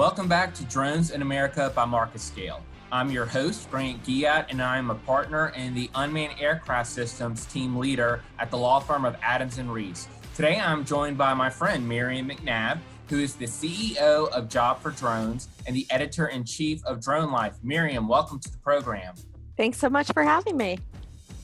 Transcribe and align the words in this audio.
Welcome 0.00 0.28
back 0.28 0.54
to 0.54 0.64
Drones 0.64 1.10
in 1.10 1.20
America 1.20 1.70
by 1.74 1.84
Market 1.84 2.22
Scale. 2.22 2.62
I'm 2.90 3.10
your 3.10 3.26
host, 3.26 3.70
Grant 3.70 4.02
Guillot, 4.02 4.46
and 4.48 4.62
I'm 4.62 4.90
a 4.90 4.94
partner 4.94 5.52
and 5.54 5.76
the 5.76 5.90
unmanned 5.94 6.40
aircraft 6.40 6.88
systems 6.88 7.44
team 7.44 7.76
leader 7.76 8.22
at 8.38 8.50
the 8.50 8.56
law 8.56 8.80
firm 8.80 9.04
of 9.04 9.14
Adams 9.20 9.58
and 9.58 9.70
Reese. 9.70 10.08
Today, 10.34 10.58
I'm 10.58 10.86
joined 10.86 11.18
by 11.18 11.34
my 11.34 11.50
friend 11.50 11.86
Miriam 11.86 12.30
McNabb, 12.30 12.78
who 13.10 13.18
is 13.18 13.34
the 13.34 13.44
CEO 13.44 14.30
of 14.30 14.48
Job 14.48 14.80
for 14.80 14.90
Drones 14.90 15.48
and 15.66 15.76
the 15.76 15.86
editor 15.90 16.28
in 16.28 16.44
chief 16.44 16.82
of 16.86 17.02
Drone 17.02 17.30
Life. 17.30 17.56
Miriam, 17.62 18.08
welcome 18.08 18.40
to 18.40 18.50
the 18.50 18.56
program. 18.56 19.14
Thanks 19.58 19.76
so 19.76 19.90
much 19.90 20.10
for 20.14 20.22
having 20.22 20.56
me. 20.56 20.78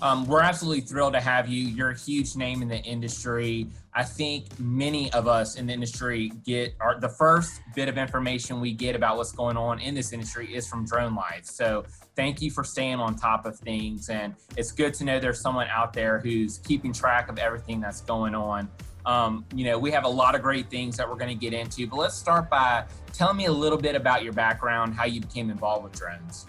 Um, 0.00 0.26
we're 0.26 0.40
absolutely 0.40 0.80
thrilled 0.80 1.12
to 1.12 1.20
have 1.20 1.46
you. 1.46 1.62
You're 1.66 1.90
a 1.90 1.98
huge 1.98 2.36
name 2.36 2.62
in 2.62 2.68
the 2.68 2.78
industry. 2.78 3.66
I 3.96 4.04
think 4.04 4.44
many 4.60 5.10
of 5.14 5.26
us 5.26 5.56
in 5.56 5.68
the 5.68 5.72
industry 5.72 6.30
get 6.44 6.74
our, 6.80 7.00
the 7.00 7.08
first 7.08 7.62
bit 7.74 7.88
of 7.88 7.96
information 7.96 8.60
we 8.60 8.74
get 8.74 8.94
about 8.94 9.16
what's 9.16 9.32
going 9.32 9.56
on 9.56 9.80
in 9.80 9.94
this 9.94 10.12
industry 10.12 10.54
is 10.54 10.68
from 10.68 10.84
Drone 10.84 11.14
Life. 11.14 11.46
So 11.46 11.82
thank 12.14 12.42
you 12.42 12.50
for 12.50 12.62
staying 12.62 12.96
on 12.96 13.16
top 13.16 13.46
of 13.46 13.58
things. 13.58 14.10
And 14.10 14.34
it's 14.54 14.70
good 14.70 14.92
to 14.94 15.04
know 15.04 15.18
there's 15.18 15.40
someone 15.40 15.66
out 15.68 15.94
there 15.94 16.18
who's 16.18 16.58
keeping 16.58 16.92
track 16.92 17.30
of 17.30 17.38
everything 17.38 17.80
that's 17.80 18.02
going 18.02 18.34
on. 18.34 18.68
Um, 19.06 19.46
you 19.54 19.64
know, 19.64 19.78
we 19.78 19.90
have 19.92 20.04
a 20.04 20.08
lot 20.08 20.34
of 20.34 20.42
great 20.42 20.68
things 20.68 20.98
that 20.98 21.08
we're 21.08 21.16
going 21.16 21.30
to 21.30 21.40
get 21.40 21.54
into, 21.54 21.86
but 21.86 21.96
let's 21.96 22.18
start 22.18 22.50
by 22.50 22.84
telling 23.14 23.38
me 23.38 23.46
a 23.46 23.52
little 23.52 23.78
bit 23.78 23.94
about 23.94 24.22
your 24.22 24.34
background, 24.34 24.94
how 24.94 25.06
you 25.06 25.22
became 25.22 25.48
involved 25.48 25.84
with 25.84 25.94
drones. 25.94 26.44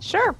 Sure. 0.00 0.36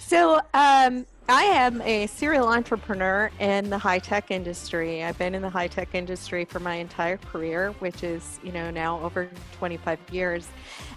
So, 0.00 0.42
um, 0.52 1.06
I 1.28 1.42
am 1.42 1.82
a 1.82 2.06
serial 2.06 2.46
entrepreneur 2.46 3.32
in 3.40 3.68
the 3.68 3.78
high 3.78 3.98
tech 3.98 4.30
industry. 4.30 5.02
I've 5.02 5.18
been 5.18 5.34
in 5.34 5.42
the 5.42 5.50
high 5.50 5.66
tech 5.66 5.92
industry 5.92 6.44
for 6.44 6.60
my 6.60 6.76
entire 6.76 7.16
career, 7.16 7.72
which 7.80 8.04
is, 8.04 8.38
you 8.44 8.52
know, 8.52 8.70
now 8.70 9.00
over 9.00 9.28
25 9.58 9.98
years, 10.12 10.46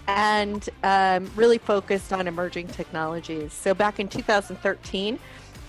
and 0.06 0.68
um, 0.84 1.28
really 1.34 1.58
focused 1.58 2.12
on 2.12 2.28
emerging 2.28 2.68
technologies. 2.68 3.52
So 3.52 3.74
back 3.74 3.98
in 3.98 4.06
2013, 4.06 5.18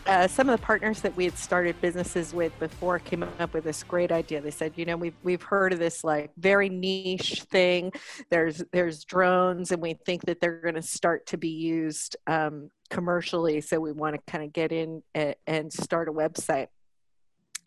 uh, 0.06 0.28
some 0.28 0.48
of 0.48 0.60
the 0.60 0.64
partners 0.64 1.02
that 1.02 1.16
we 1.16 1.26
had 1.26 1.38
started 1.40 1.80
businesses 1.82 2.32
with 2.32 2.58
before 2.60 3.00
came 3.00 3.24
up 3.40 3.54
with 3.56 3.64
this 3.64 3.82
great 3.82 4.12
idea. 4.12 4.42
They 4.42 4.52
said, 4.52 4.74
you 4.76 4.86
know, 4.86 4.96
we've 4.96 5.16
we've 5.24 5.42
heard 5.42 5.74
of 5.74 5.80
this 5.80 6.04
like 6.04 6.32
very 6.38 6.70
niche 6.70 7.46
thing. 7.50 7.94
There's 8.30 8.64
there's 8.72 9.06
drones, 9.06 9.72
and 9.72 9.82
we 9.82 9.96
think 10.06 10.26
that 10.26 10.40
they're 10.40 10.62
going 10.62 10.76
to 10.76 10.84
start 10.84 11.26
to 11.28 11.38
be 11.38 11.50
used 11.50 12.16
um, 12.28 12.70
commercially. 12.92 13.62
So 13.62 13.80
we 13.80 13.92
want 13.92 14.16
to 14.16 14.32
kind 14.32 14.44
of 14.44 14.54
get 14.54 14.72
in 14.72 15.02
and 15.48 15.74
start 15.74 16.08
a 16.10 16.12
website. 16.12 16.68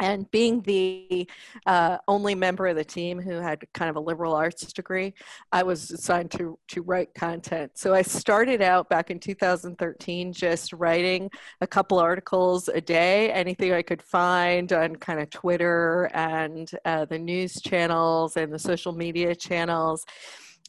And 0.00 0.28
being 0.32 0.60
the 0.62 1.28
uh, 1.66 1.98
only 2.08 2.34
member 2.34 2.66
of 2.66 2.74
the 2.74 2.84
team 2.84 3.20
who 3.20 3.34
had 3.34 3.62
kind 3.74 3.88
of 3.88 3.94
a 3.94 4.00
liberal 4.00 4.34
arts 4.34 4.72
degree, 4.72 5.14
I 5.52 5.62
was 5.62 5.88
assigned 5.92 6.32
to, 6.32 6.58
to 6.68 6.82
write 6.82 7.14
content. 7.14 7.72
So 7.76 7.94
I 7.94 8.02
started 8.02 8.60
out 8.60 8.88
back 8.88 9.12
in 9.12 9.20
2013 9.20 10.32
just 10.32 10.72
writing 10.72 11.30
a 11.60 11.66
couple 11.66 12.00
articles 12.00 12.68
a 12.68 12.80
day, 12.80 13.30
anything 13.30 13.72
I 13.72 13.82
could 13.82 14.02
find 14.02 14.72
on 14.72 14.96
kind 14.96 15.20
of 15.20 15.30
Twitter 15.30 16.10
and 16.12 16.68
uh, 16.84 17.04
the 17.04 17.18
news 17.18 17.60
channels 17.60 18.36
and 18.36 18.52
the 18.52 18.58
social 18.58 18.92
media 18.92 19.34
channels. 19.36 20.04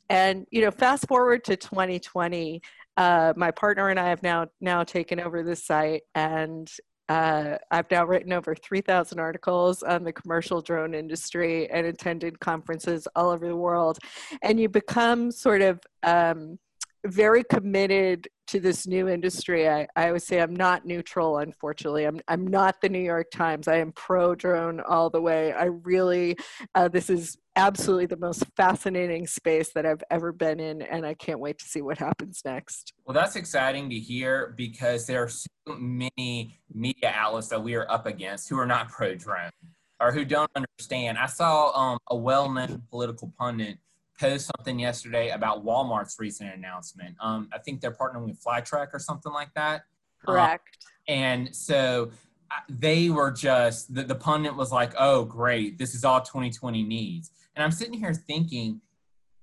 And, 0.07 0.45
you 0.51 0.61
know, 0.61 0.69
fast 0.69 1.07
forward 1.07 1.43
to 1.45 1.55
2020, 1.55 2.61
uh, 2.97 3.33
my 3.35 3.51
partner 3.51 3.89
and 3.89 3.99
I 3.99 4.09
have 4.09 4.23
now 4.23 4.47
now 4.61 4.83
taken 4.83 5.19
over 5.19 5.43
this 5.43 5.65
site, 5.65 6.03
and 6.13 6.71
uh, 7.07 7.57
I've 7.69 7.89
now 7.91 8.05
written 8.05 8.33
over 8.33 8.55
3,000 8.55 9.19
articles 9.19 9.83
on 9.83 10.03
the 10.03 10.13
commercial 10.13 10.61
drone 10.61 10.95
industry 10.95 11.69
and 11.69 11.85
attended 11.85 12.39
conferences 12.39 13.07
all 13.15 13.29
over 13.29 13.47
the 13.47 13.55
world. 13.55 13.99
And 14.41 14.59
you 14.59 14.69
become 14.69 15.31
sort 15.31 15.61
of 15.61 15.79
um, 16.01 16.57
very 17.05 17.43
committed 17.43 18.27
to 18.47 18.59
this 18.59 18.87
new 18.87 19.07
industry. 19.07 19.69
I, 19.69 19.87
I 19.95 20.11
would 20.11 20.23
say 20.23 20.39
I'm 20.39 20.55
not 20.55 20.85
neutral, 20.85 21.37
unfortunately. 21.37 22.05
I'm, 22.05 22.19
I'm 22.27 22.47
not 22.47 22.81
the 22.81 22.89
New 22.89 22.99
York 22.99 23.29
Times. 23.31 23.67
I 23.67 23.77
am 23.77 23.91
pro 23.91 24.35
drone 24.35 24.79
all 24.79 25.09
the 25.09 25.21
way. 25.21 25.53
I 25.53 25.65
really, 25.65 26.37
uh, 26.73 26.87
this 26.87 27.09
is 27.09 27.37
absolutely 27.55 28.05
the 28.05 28.17
most 28.17 28.43
fascinating 28.55 29.27
space 29.27 29.71
that 29.73 29.85
I've 29.85 30.03
ever 30.09 30.31
been 30.31 30.59
in, 30.59 30.81
and 30.81 31.05
I 31.05 31.13
can't 31.13 31.39
wait 31.39 31.57
to 31.59 31.65
see 31.65 31.81
what 31.81 31.97
happens 31.97 32.41
next. 32.45 32.93
Well, 33.05 33.13
that's 33.13 33.35
exciting 33.35 33.89
to 33.89 33.95
hear 33.95 34.53
because 34.57 35.05
there 35.05 35.23
are 35.23 35.29
so 35.29 35.47
many 35.77 36.59
media 36.73 37.13
outlets 37.15 37.47
that 37.49 37.63
we 37.63 37.75
are 37.75 37.89
up 37.89 38.05
against 38.05 38.49
who 38.49 38.59
are 38.59 38.65
not 38.65 38.89
pro 38.89 39.15
drone 39.15 39.51
or 39.99 40.11
who 40.11 40.25
don't 40.25 40.51
understand. 40.55 41.17
I 41.17 41.27
saw 41.27 41.71
um, 41.71 41.97
a 42.09 42.15
well 42.15 42.49
known 42.51 42.83
political 42.89 43.31
pundit 43.37 43.77
post 44.19 44.51
something 44.55 44.79
yesterday 44.79 45.29
about 45.29 45.65
Walmart's 45.65 46.17
recent 46.19 46.53
announcement. 46.53 47.15
Um, 47.21 47.49
I 47.53 47.59
think 47.59 47.81
they're 47.81 47.91
partnering 47.91 48.25
with 48.25 48.41
Flytrex 48.43 48.87
or 48.93 48.99
something 48.99 49.31
like 49.31 49.53
that. 49.55 49.83
Correct. 50.25 50.77
Um, 51.09 51.15
and 51.15 51.55
so 51.55 52.11
uh, 52.51 52.55
they 52.69 53.09
were 53.09 53.31
just 53.31 53.93
the, 53.93 54.03
the 54.03 54.15
pundit 54.15 54.55
was 54.55 54.71
like, 54.71 54.93
"Oh, 54.97 55.25
great, 55.25 55.77
this 55.77 55.95
is 55.95 56.03
all 56.03 56.21
2020 56.21 56.83
needs." 56.83 57.31
And 57.55 57.63
I'm 57.63 57.71
sitting 57.71 57.93
here 57.93 58.13
thinking, 58.13 58.81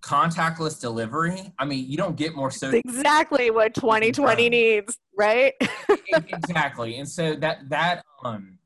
contactless 0.03 0.81
delivery. 0.81 1.53
I 1.59 1.65
mean, 1.65 1.89
you 1.89 1.97
don't 1.97 2.17
get 2.17 2.35
more 2.35 2.51
so. 2.51 2.71
exactly 2.71 3.51
what 3.51 3.75
2020 3.75 4.51
needs, 4.51 4.99
right? 5.17 5.55
exactly, 6.09 6.99
and 6.99 7.09
so 7.09 7.37
that 7.37 7.69
that 7.71 8.03
um 8.25 8.59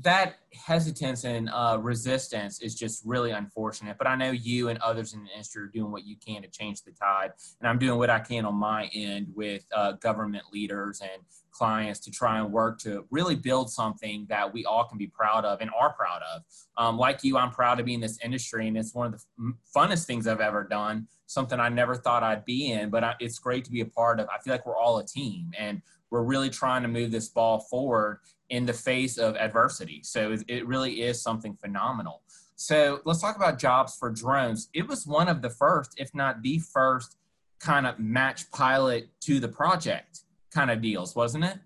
that 0.00 0.36
hesitance 0.52 1.24
and 1.24 1.48
uh, 1.50 1.78
resistance 1.80 2.60
is 2.60 2.74
just 2.74 3.02
really 3.04 3.30
unfortunate. 3.30 3.96
But 3.98 4.06
I 4.06 4.16
know 4.16 4.30
you 4.30 4.68
and 4.68 4.78
others 4.80 5.14
in 5.14 5.24
the 5.24 5.30
industry 5.30 5.62
are 5.62 5.66
doing 5.66 5.92
what 5.92 6.04
you 6.04 6.16
can 6.16 6.42
to 6.42 6.48
change 6.48 6.82
the 6.82 6.92
tide, 6.92 7.32
and 7.60 7.68
I'm 7.68 7.78
doing 7.78 7.98
what 7.98 8.10
I 8.10 8.18
can 8.18 8.44
on 8.44 8.54
my 8.54 8.90
end 8.92 9.28
with 9.34 9.64
uh, 9.74 9.92
government 9.92 10.44
leaders 10.52 11.00
and 11.00 11.22
clients 11.52 12.00
to 12.00 12.10
try 12.10 12.40
and 12.40 12.52
work 12.52 12.80
to 12.80 13.06
really 13.10 13.36
build 13.36 13.70
something 13.70 14.26
that 14.28 14.52
we 14.52 14.64
all 14.64 14.84
can 14.84 14.98
be 14.98 15.06
proud 15.06 15.44
of 15.44 15.60
and 15.60 15.70
are 15.78 15.92
proud 15.92 16.22
of. 16.34 16.42
Um, 16.76 16.98
like 16.98 17.22
you, 17.22 17.38
I'm 17.38 17.50
proud 17.50 17.76
to 17.76 17.84
be 17.84 17.94
in 17.94 18.00
this 18.00 18.18
industry, 18.24 18.66
and 18.66 18.76
it's 18.76 18.94
one 18.94 19.14
of 19.14 19.24
the 19.38 19.52
funnest 19.74 20.06
things 20.06 20.26
I've 20.26 20.40
ever 20.40 20.64
done. 20.64 21.06
Something 21.26 21.60
I 21.60 21.68
never 21.68 21.94
thought 21.94 22.22
I'd 22.22 22.44
be 22.44 22.72
in, 22.72 22.90
but 22.90 23.04
I, 23.04 23.14
it's 23.20 23.38
great 23.38 23.64
to 23.64 23.70
be 23.70 23.80
a 23.80 23.86
part 23.86 24.20
of. 24.20 24.28
I 24.28 24.38
feel 24.42 24.52
like 24.52 24.66
we're 24.66 24.76
all 24.76 24.98
a 24.98 25.06
team, 25.06 25.52
and 25.56 25.80
we're 26.14 26.22
really 26.22 26.48
trying 26.48 26.80
to 26.80 26.86
move 26.86 27.10
this 27.10 27.28
ball 27.28 27.58
forward 27.58 28.20
in 28.48 28.64
the 28.64 28.72
face 28.72 29.18
of 29.18 29.34
adversity. 29.34 30.00
So 30.04 30.36
it 30.46 30.64
really 30.64 31.02
is 31.02 31.20
something 31.20 31.56
phenomenal. 31.56 32.22
So 32.54 33.00
let's 33.04 33.20
talk 33.20 33.34
about 33.34 33.58
jobs 33.58 33.96
for 33.98 34.10
drones. 34.10 34.68
It 34.72 34.86
was 34.86 35.08
one 35.08 35.26
of 35.26 35.42
the 35.42 35.50
first, 35.50 35.94
if 35.96 36.14
not 36.14 36.40
the 36.40 36.60
first, 36.60 37.16
kind 37.58 37.84
of 37.84 37.98
match 37.98 38.48
pilot 38.52 39.08
to 39.22 39.40
the 39.40 39.48
project 39.48 40.20
kind 40.52 40.70
of 40.70 40.80
deals, 40.80 41.16
wasn't 41.16 41.46
it? 41.46 41.58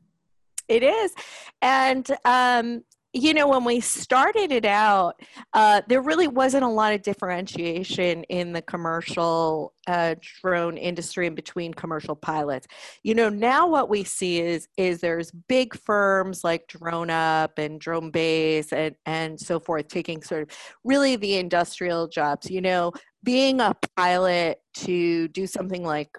It 0.66 0.82
is. 0.82 1.12
And 1.60 2.10
um, 2.24 2.84
you 3.14 3.32
know, 3.32 3.48
when 3.48 3.64
we 3.64 3.80
started 3.80 4.52
it 4.52 4.66
out, 4.66 5.18
uh, 5.54 5.80
there 5.88 6.02
really 6.02 6.28
wasn't 6.28 6.62
a 6.62 6.68
lot 6.68 6.92
of 6.92 7.02
differentiation 7.02 8.22
in 8.24 8.52
the 8.52 8.60
commercial 8.60 9.72
uh, 9.86 10.14
drone 10.20 10.76
industry 10.76 11.26
in 11.26 11.34
between 11.34 11.72
commercial 11.72 12.14
pilots. 12.14 12.66
You 13.02 13.14
know, 13.14 13.30
now 13.30 13.66
what 13.66 13.88
we 13.88 14.04
see 14.04 14.40
is 14.40 14.68
is 14.76 15.00
there's 15.00 15.30
big 15.30 15.74
firms 15.74 16.44
like 16.44 16.68
DroneUp 16.68 17.58
and 17.58 17.80
DroneBase 17.80 18.72
and 18.72 18.94
and 19.06 19.40
so 19.40 19.58
forth 19.58 19.88
taking 19.88 20.22
sort 20.22 20.42
of 20.42 20.50
really 20.84 21.16
the 21.16 21.38
industrial 21.38 22.08
jobs. 22.08 22.50
You 22.50 22.60
know, 22.60 22.92
being 23.24 23.60
a 23.60 23.74
pilot 23.96 24.58
to 24.74 25.28
do 25.28 25.46
something 25.46 25.82
like 25.82 26.10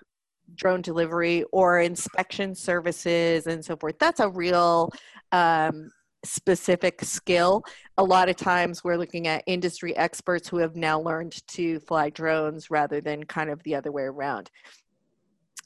drone 0.56 0.82
delivery 0.82 1.44
or 1.52 1.80
inspection 1.82 2.56
services 2.56 3.46
and 3.46 3.64
so 3.64 3.76
forth. 3.78 3.96
That's 4.00 4.20
a 4.20 4.30
real 4.30 4.90
um, 5.32 5.92
specific 6.24 7.04
skill. 7.04 7.64
A 7.98 8.04
lot 8.04 8.30
of 8.30 8.36
times 8.36 8.84
we're 8.84 8.98
looking 8.98 9.28
at 9.28 9.44
industry 9.46 9.96
experts 9.96 10.48
who 10.48 10.58
have 10.58 10.76
now 10.76 11.00
learned 11.00 11.46
to 11.50 11.80
fly 11.82 12.10
drones 12.10 12.70
rather 12.70 13.02
than 13.02 13.24
kind 13.24 13.50
of 13.50 13.62
the 13.64 13.76
other 13.76 13.92
way 13.92 14.04
around. 14.04 14.50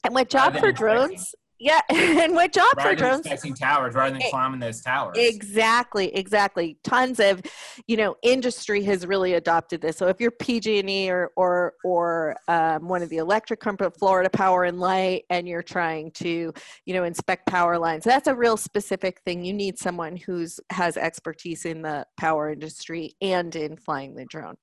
And 0.04 0.14
with 0.14 0.28
Job 0.28 0.56
for 0.58 0.70
Drones, 0.70 1.34
yeah, 1.60 1.80
and 1.88 2.34
with 2.34 2.52
job 2.52 2.66
rather 2.76 2.90
for 2.90 2.96
drones, 2.96 3.18
inspecting 3.18 3.54
towers 3.54 3.94
rather 3.94 4.18
than 4.18 4.28
climbing 4.30 4.60
those 4.60 4.80
towers. 4.80 5.16
Exactly, 5.18 6.14
exactly. 6.14 6.78
Tons 6.82 7.20
of, 7.20 7.42
you 7.86 7.96
know, 7.96 8.16
industry 8.22 8.82
has 8.84 9.06
really 9.06 9.34
adopted 9.34 9.80
this. 9.80 9.96
So 9.96 10.08
if 10.08 10.20
you're 10.20 10.32
PG&E 10.32 11.10
or 11.10 11.30
or 11.36 11.74
or 11.84 12.36
um, 12.48 12.88
one 12.88 13.02
of 13.02 13.08
the 13.08 13.18
electric 13.18 13.60
company, 13.60 13.90
Florida 13.98 14.30
Power 14.30 14.64
and 14.64 14.80
Light, 14.80 15.24
and 15.30 15.46
you're 15.46 15.62
trying 15.62 16.10
to, 16.12 16.52
you 16.86 16.94
know, 16.94 17.04
inspect 17.04 17.46
power 17.46 17.78
lines, 17.78 18.04
that's 18.04 18.26
a 18.26 18.34
real 18.34 18.56
specific 18.56 19.20
thing. 19.24 19.44
You 19.44 19.52
need 19.52 19.78
someone 19.78 20.16
who's 20.16 20.58
has 20.70 20.96
expertise 20.96 21.64
in 21.64 21.82
the 21.82 22.06
power 22.16 22.50
industry 22.50 23.14
and 23.20 23.54
in 23.54 23.76
flying 23.76 24.14
the 24.14 24.24
drone. 24.24 24.56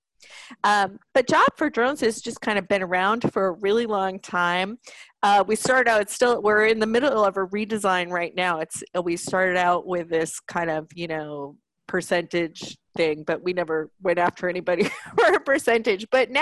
Um, 0.63 0.99
but 1.13 1.27
Job 1.27 1.47
for 1.57 1.69
Drones 1.69 2.01
has 2.01 2.21
just 2.21 2.41
kind 2.41 2.57
of 2.57 2.67
been 2.67 2.83
around 2.83 3.31
for 3.31 3.47
a 3.47 3.51
really 3.53 3.85
long 3.85 4.19
time. 4.19 4.77
Uh, 5.23 5.43
we 5.47 5.55
started 5.55 5.89
out, 5.89 6.09
still, 6.09 6.41
we're 6.41 6.65
in 6.65 6.79
the 6.79 6.87
middle 6.87 7.23
of 7.23 7.37
a 7.37 7.45
redesign 7.47 8.09
right 8.09 8.33
now. 8.35 8.59
It's, 8.59 8.83
we 9.03 9.17
started 9.17 9.57
out 9.57 9.85
with 9.85 10.09
this 10.09 10.39
kind 10.39 10.69
of, 10.69 10.87
you 10.95 11.07
know, 11.07 11.57
percentage 11.87 12.77
thing, 12.95 13.23
but 13.23 13.41
we 13.43 13.53
never 13.53 13.89
went 14.01 14.19
after 14.19 14.49
anybody 14.49 14.83
for 15.17 15.33
a 15.33 15.39
percentage. 15.39 16.07
But 16.11 16.29
now, 16.29 16.41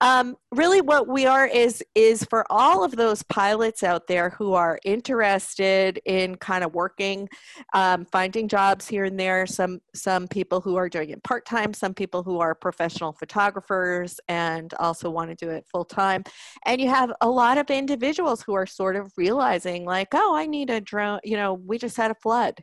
um, 0.00 0.36
really, 0.52 0.80
what 0.80 1.08
we 1.08 1.26
are 1.26 1.46
is 1.46 1.82
is 1.94 2.24
for 2.24 2.44
all 2.50 2.84
of 2.84 2.96
those 2.96 3.22
pilots 3.24 3.82
out 3.82 4.06
there 4.06 4.30
who 4.30 4.54
are 4.54 4.78
interested 4.84 6.00
in 6.04 6.36
kind 6.36 6.62
of 6.62 6.74
working, 6.74 7.28
um, 7.74 8.06
finding 8.06 8.48
jobs 8.48 8.86
here 8.86 9.04
and 9.04 9.18
there. 9.18 9.46
Some 9.46 9.80
some 9.94 10.28
people 10.28 10.60
who 10.60 10.76
are 10.76 10.88
doing 10.88 11.10
it 11.10 11.22
part 11.24 11.44
time, 11.44 11.74
some 11.74 11.94
people 11.94 12.22
who 12.22 12.40
are 12.40 12.54
professional 12.54 13.12
photographers 13.12 14.20
and 14.28 14.72
also 14.74 15.10
want 15.10 15.30
to 15.30 15.36
do 15.36 15.50
it 15.50 15.66
full 15.66 15.84
time, 15.84 16.22
and 16.66 16.80
you 16.80 16.88
have 16.88 17.12
a 17.20 17.28
lot 17.28 17.58
of 17.58 17.70
individuals 17.70 18.42
who 18.42 18.54
are 18.54 18.66
sort 18.66 18.96
of 18.96 19.12
realizing 19.16 19.84
like, 19.84 20.08
oh, 20.14 20.34
I 20.34 20.46
need 20.46 20.70
a 20.70 20.80
drone. 20.80 21.20
You 21.24 21.36
know, 21.36 21.54
we 21.54 21.78
just 21.78 21.96
had 21.96 22.10
a 22.10 22.14
flood. 22.14 22.54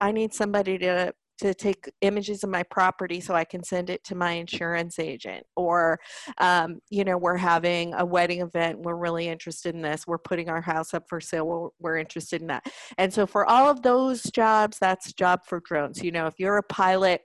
I 0.00 0.12
need 0.12 0.34
somebody 0.34 0.78
to 0.78 1.14
to 1.38 1.54
take 1.54 1.90
images 2.00 2.44
of 2.44 2.50
my 2.50 2.62
property 2.62 3.20
so 3.20 3.34
I 3.34 3.44
can 3.44 3.62
send 3.62 3.90
it 3.90 4.04
to 4.04 4.14
my 4.14 4.32
insurance 4.32 4.98
agent. 4.98 5.44
Or, 5.56 5.98
um, 6.38 6.80
you 6.90 7.04
know, 7.04 7.18
we're 7.18 7.36
having 7.36 7.94
a 7.94 8.04
wedding 8.04 8.40
event. 8.40 8.80
We're 8.80 8.96
really 8.96 9.28
interested 9.28 9.74
in 9.74 9.82
this. 9.82 10.06
We're 10.06 10.18
putting 10.18 10.48
our 10.48 10.60
house 10.60 10.94
up 10.94 11.04
for 11.08 11.20
sale. 11.20 11.46
We're, 11.46 11.68
we're 11.80 11.98
interested 11.98 12.40
in 12.40 12.48
that. 12.48 12.64
And 12.98 13.12
so, 13.12 13.26
for 13.26 13.46
all 13.46 13.68
of 13.68 13.82
those 13.82 14.22
jobs, 14.22 14.78
that's 14.78 15.12
job 15.12 15.40
for 15.46 15.60
drones. 15.60 16.02
You 16.02 16.12
know, 16.12 16.26
if 16.26 16.34
you're 16.38 16.58
a 16.58 16.62
pilot, 16.62 17.22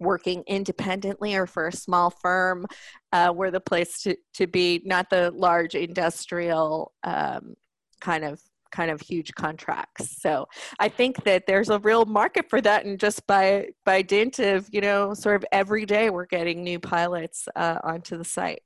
working 0.00 0.42
independently 0.46 1.34
or 1.34 1.46
for 1.46 1.68
a 1.68 1.72
small 1.72 2.10
firm, 2.10 2.66
uh, 3.12 3.32
we're 3.34 3.50
the 3.50 3.60
place 3.60 4.02
to, 4.02 4.16
to 4.32 4.46
be, 4.46 4.82
not 4.84 5.10
the 5.10 5.30
large 5.32 5.74
industrial 5.74 6.92
um, 7.04 7.54
kind 8.00 8.24
of 8.24 8.40
kind 8.70 8.90
of 8.90 9.00
huge 9.00 9.34
contracts. 9.34 10.20
So 10.20 10.46
I 10.78 10.88
think 10.88 11.24
that 11.24 11.46
there's 11.46 11.68
a 11.68 11.78
real 11.78 12.04
market 12.04 12.48
for 12.48 12.60
that, 12.60 12.84
and 12.84 12.98
just 12.98 13.26
by 13.26 13.68
by 13.84 14.02
dint 14.02 14.38
of 14.38 14.68
you 14.72 14.80
know 14.80 15.14
sort 15.14 15.36
of 15.36 15.44
every 15.52 15.86
day 15.86 16.10
we're 16.10 16.26
getting 16.26 16.62
new 16.62 16.78
pilots 16.78 17.48
uh, 17.56 17.78
onto 17.82 18.16
the 18.16 18.24
site. 18.24 18.62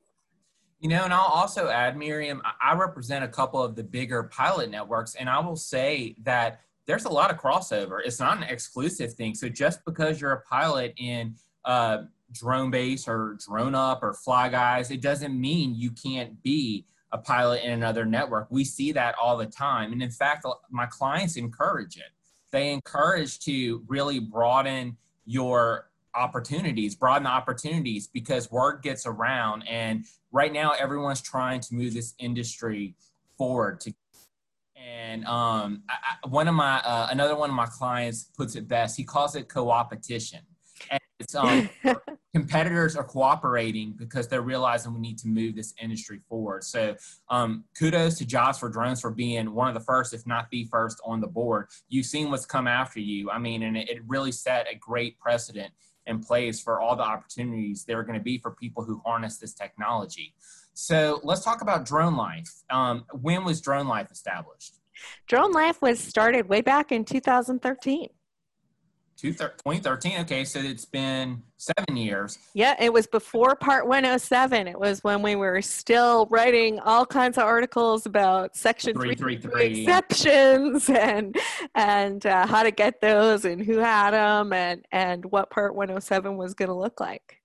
You 0.80 0.90
know, 0.90 1.04
and 1.04 1.14
I'll 1.14 1.20
also 1.20 1.68
add, 1.68 1.96
Miriam, 1.96 2.42
I 2.60 2.74
represent 2.74 3.24
a 3.24 3.28
couple 3.28 3.62
of 3.62 3.74
the 3.74 3.82
bigger 3.82 4.24
pilot 4.24 4.70
networks, 4.70 5.14
and 5.14 5.30
I 5.30 5.38
will 5.38 5.56
say 5.56 6.14
that 6.24 6.60
there's 6.86 7.06
a 7.06 7.10
lot 7.10 7.30
of 7.30 7.38
crossover. 7.38 8.00
It's 8.04 8.20
not 8.20 8.36
an 8.36 8.42
exclusive 8.42 9.14
thing. 9.14 9.34
So 9.34 9.48
just 9.48 9.82
because 9.86 10.20
you're 10.20 10.32
a 10.32 10.42
pilot 10.42 10.92
in 10.98 11.36
uh, 11.64 12.02
Drone 12.32 12.70
Base 12.70 13.08
or 13.08 13.38
Drone 13.46 13.74
Up 13.74 14.02
or 14.02 14.12
Fly 14.12 14.50
Guys, 14.50 14.90
it 14.90 15.00
doesn't 15.00 15.38
mean 15.38 15.74
you 15.74 15.90
can't 15.90 16.42
be 16.42 16.84
a 17.12 17.18
pilot 17.18 17.62
in 17.62 17.70
another 17.70 18.04
network. 18.04 18.48
We 18.50 18.64
see 18.64 18.92
that 18.92 19.14
all 19.20 19.36
the 19.36 19.46
time. 19.46 19.92
And 19.92 20.02
in 20.02 20.10
fact, 20.10 20.44
my 20.70 20.86
clients 20.86 21.36
encourage 21.36 21.96
it. 21.96 22.10
They 22.50 22.72
encourage 22.72 23.40
to 23.40 23.82
really 23.86 24.18
broaden 24.18 24.96
your 25.24 25.90
opportunities, 26.14 26.94
broaden 26.94 27.24
the 27.24 27.30
opportunities 27.30 28.06
because 28.06 28.50
word 28.50 28.82
gets 28.82 29.06
around. 29.06 29.62
And 29.68 30.04
right 30.32 30.52
now, 30.52 30.72
everyone's 30.72 31.20
trying 31.20 31.60
to 31.60 31.74
move 31.74 31.94
this 31.94 32.14
industry 32.18 32.94
forward. 33.36 33.80
To, 33.80 33.94
and 34.76 35.24
um, 35.24 35.82
I, 35.88 36.28
one 36.28 36.46
of 36.46 36.54
my, 36.54 36.80
uh, 36.80 37.08
another 37.10 37.36
one 37.36 37.50
of 37.50 37.56
my 37.56 37.66
clients 37.66 38.24
puts 38.36 38.54
it 38.54 38.68
best. 38.68 38.96
He 38.96 39.04
calls 39.04 39.34
it 39.34 39.48
co-opetition. 39.48 40.40
And 40.90 41.00
it's 41.20 41.34
um, 41.34 41.69
competitors 42.34 42.96
are 42.96 43.04
cooperating 43.04 43.94
because 43.96 44.28
they're 44.28 44.42
realizing 44.42 44.92
we 44.94 45.00
need 45.00 45.19
to 45.19 45.28
move 45.28 45.54
this 45.54 45.75
industry 45.81 46.20
forward. 46.28 46.64
So 46.64 46.96
um, 47.28 47.64
kudos 47.78 48.19
to 48.19 48.26
Jobs 48.26 48.58
for 48.58 48.69
Drones 48.69 49.00
for 49.00 49.10
being 49.10 49.52
one 49.54 49.69
of 49.69 49.75
the 49.75 49.81
first, 49.81 50.12
if 50.12 50.26
not 50.26 50.50
the 50.50 50.64
first, 50.64 51.00
on 51.04 51.20
the 51.20 51.26
board. 51.26 51.69
You've 51.88 52.06
seen 52.06 52.31
what's 52.31 52.46
come 52.46 52.66
after 52.66 53.00
you. 53.00 53.31
I 53.31 53.38
mean, 53.38 53.62
and 53.62 53.76
it, 53.76 53.88
it 53.88 54.02
really 54.06 54.32
set 54.32 54.66
a 54.70 54.75
great 54.75 55.19
precedent 55.19 55.72
in 56.06 56.20
place 56.20 56.60
for 56.60 56.81
all 56.81 56.96
the 56.96 57.02
opportunities 57.02 57.84
there 57.84 57.98
are 57.98 58.02
going 58.02 58.19
to 58.19 58.22
be 58.22 58.38
for 58.38 58.50
people 58.50 58.84
who 58.84 59.00
harness 59.04 59.38
this 59.38 59.54
technology. 59.54 60.34
So 60.75 61.20
let's 61.22 61.44
talk 61.44 61.62
about 61.62 61.87
Drone 61.87 62.16
Life. 62.16 62.52
Um, 62.69 63.04
when 63.12 63.44
was 63.44 63.60
Drone 63.60 63.88
Life 63.88 64.10
established? 64.10 64.75
Drone 65.28 65.52
Life 65.52 65.80
was 65.80 65.98
started 65.98 66.48
way 66.48 66.60
back 66.60 66.92
in 66.92 67.04
2013. 67.04 68.08
2013. 69.16 70.20
Okay, 70.20 70.44
so 70.44 70.58
it's 70.61 70.84
been 70.84 71.43
seven 71.56 71.96
years. 71.96 72.38
Yeah, 72.55 72.75
it 72.78 72.93
was 72.93 73.06
before 73.06 73.55
Part 73.56 73.87
107. 73.87 74.69
It 74.69 74.78
was 74.78 75.02
when 75.02 75.22
we 75.22 75.37
were 75.37 75.62
still 75.62 76.26
writing 76.31 76.78
all 76.81 77.06
kinds 77.06 77.38
of 77.38 77.44
articles 77.44 78.06
about 78.06 78.56
Section 78.56 78.94
333 78.94 79.82
exceptions 79.82 80.88
and 80.90 81.37
and 81.75 82.25
uh, 82.26 82.46
how 82.46 82.62
to 82.62 82.70
get 82.70 83.00
those 83.00 83.44
and 83.44 83.64
who 83.64 83.78
had 83.78 84.12
them 84.12 84.52
and 84.52 84.84
and 84.93 85.25
what 85.26 85.50
Part 85.50 85.75
107 85.75 86.37
was 86.37 86.55
going 86.55 86.69
to 86.69 86.75
look 86.75 87.00
like. 87.00 87.40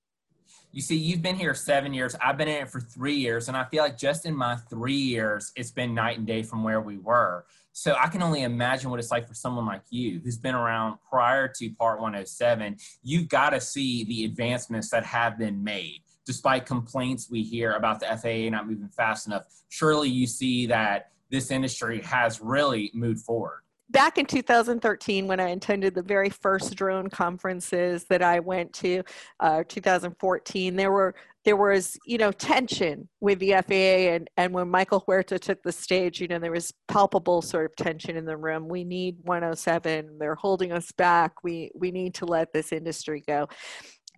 You 0.71 0.81
see, 0.81 0.97
you've 0.97 1.23
been 1.23 1.35
here 1.35 1.55
seven 1.55 1.93
years. 1.95 2.15
I've 2.21 2.37
been 2.37 2.47
in 2.47 2.61
it 2.61 2.69
for 2.69 2.79
three 2.79 3.15
years, 3.15 3.47
and 3.47 3.57
I 3.57 3.63
feel 3.65 3.83
like 3.83 3.97
just 3.97 4.27
in 4.27 4.35
my 4.35 4.55
three 4.69 4.93
years, 4.93 5.51
it's 5.55 5.71
been 5.71 5.95
night 5.95 6.19
and 6.19 6.27
day 6.27 6.43
from 6.43 6.63
where 6.63 6.79
we 6.79 6.97
were. 6.97 7.45
So 7.79 7.95
I 7.97 8.09
can 8.09 8.21
only 8.21 8.43
imagine 8.43 8.89
what 8.89 8.99
it's 8.99 9.09
like 9.09 9.25
for 9.25 9.33
someone 9.33 9.65
like 9.65 9.83
you 9.89 10.19
who's 10.21 10.37
been 10.37 10.53
around 10.53 10.97
prior 11.09 11.47
to 11.47 11.69
Part 11.75 12.01
107. 12.01 12.75
You've 13.03 13.29
got 13.29 13.51
to 13.51 13.61
see 13.61 14.03
the 14.03 14.25
advancements 14.25 14.89
that 14.89 15.05
have 15.05 15.39
been 15.39 15.63
made. 15.63 16.01
Despite 16.25 16.65
complaints 16.65 17.29
we 17.31 17.41
hear 17.41 17.75
about 17.75 18.01
the 18.01 18.07
FAA 18.07 18.49
not 18.49 18.67
moving 18.67 18.89
fast 18.89 19.27
enough, 19.27 19.43
surely 19.69 20.09
you 20.09 20.27
see 20.27 20.65
that 20.65 21.11
this 21.31 21.51
industry 21.51 22.01
has 22.01 22.41
really 22.41 22.91
moved 22.93 23.21
forward 23.21 23.61
back 23.89 24.17
in 24.17 24.25
2013 24.25 25.27
when 25.27 25.39
i 25.39 25.49
attended 25.49 25.93
the 25.95 26.03
very 26.03 26.29
first 26.29 26.75
drone 26.75 27.09
conferences 27.09 28.05
that 28.09 28.21
i 28.21 28.39
went 28.39 28.71
to 28.73 29.03
uh, 29.39 29.63
2014 29.67 30.75
there 30.75 30.91
were 30.91 31.15
there 31.45 31.55
was 31.55 31.97
you 32.05 32.17
know 32.17 32.31
tension 32.31 33.07
with 33.21 33.39
the 33.39 33.51
faa 33.51 34.13
and, 34.13 34.29
and 34.37 34.53
when 34.53 34.69
michael 34.69 35.03
huerta 35.07 35.39
took 35.39 35.61
the 35.63 35.71
stage 35.71 36.19
you 36.19 36.27
know 36.27 36.39
there 36.39 36.51
was 36.51 36.73
palpable 36.89 37.41
sort 37.41 37.65
of 37.65 37.75
tension 37.75 38.17
in 38.17 38.25
the 38.25 38.35
room. 38.35 38.67
We 38.67 38.83
need 38.83 39.17
107 39.23 40.17
they're 40.19 40.35
holding 40.35 40.71
us 40.71 40.91
back. 40.91 41.43
We 41.43 41.71
we 41.75 41.91
need 41.91 42.13
to 42.15 42.25
let 42.25 42.51
this 42.51 42.71
industry 42.71 43.23
go 43.25 43.47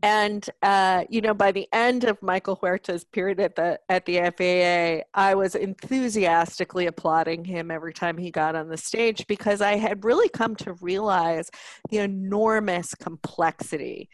and 0.03 0.49
uh, 0.63 1.03
you 1.09 1.21
know, 1.21 1.33
by 1.33 1.51
the 1.51 1.67
end 1.71 2.05
of 2.05 2.21
Michael 2.21 2.55
Huerta's 2.55 3.03
period 3.03 3.39
at 3.39 3.55
the 3.55 3.79
at 3.89 4.05
the 4.05 4.19
FAA, 4.19 5.05
I 5.13 5.35
was 5.35 5.55
enthusiastically 5.55 6.87
applauding 6.87 7.45
him 7.45 7.69
every 7.69 7.93
time 7.93 8.17
he 8.17 8.31
got 8.31 8.55
on 8.55 8.69
the 8.69 8.77
stage 8.77 9.27
because 9.27 9.61
I 9.61 9.75
had 9.75 10.03
really 10.03 10.29
come 10.29 10.55
to 10.57 10.73
realize 10.73 11.49
the 11.89 11.99
enormous 11.99 12.95
complexity 12.95 14.09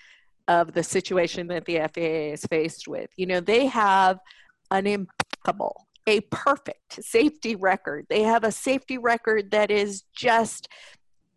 of 0.48 0.74
the 0.74 0.84
situation 0.84 1.48
that 1.48 1.66
the 1.66 1.78
FAA 1.94 2.34
is 2.34 2.46
faced 2.46 2.88
with. 2.88 3.10
You 3.16 3.26
know, 3.26 3.40
they 3.40 3.68
have 3.68 4.20
an 4.72 4.88
impeccable, 4.88 5.88
a 6.06 6.22
perfect 6.32 7.04
safety 7.04 7.56
record. 7.56 8.06
They 8.10 8.24
have 8.24 8.44
a 8.44 8.52
safety 8.52 8.98
record 8.98 9.52
that 9.52 9.72
is 9.72 10.04
just 10.16 10.68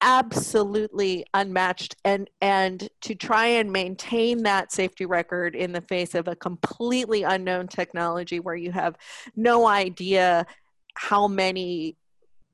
absolutely 0.02 1.24
unmatched. 1.34 1.96
And 2.04 2.28
and 2.40 2.88
to 3.02 3.14
try 3.14 3.46
and 3.46 3.72
maintain 3.72 4.42
that 4.44 4.72
safety 4.72 5.06
record 5.06 5.54
in 5.54 5.72
the 5.72 5.80
face 5.82 6.14
of 6.14 6.28
a 6.28 6.36
completely 6.36 7.22
unknown 7.22 7.68
technology 7.68 8.40
where 8.40 8.56
you 8.56 8.72
have 8.72 8.96
no 9.36 9.66
idea 9.66 10.46
how 10.94 11.28
many 11.28 11.96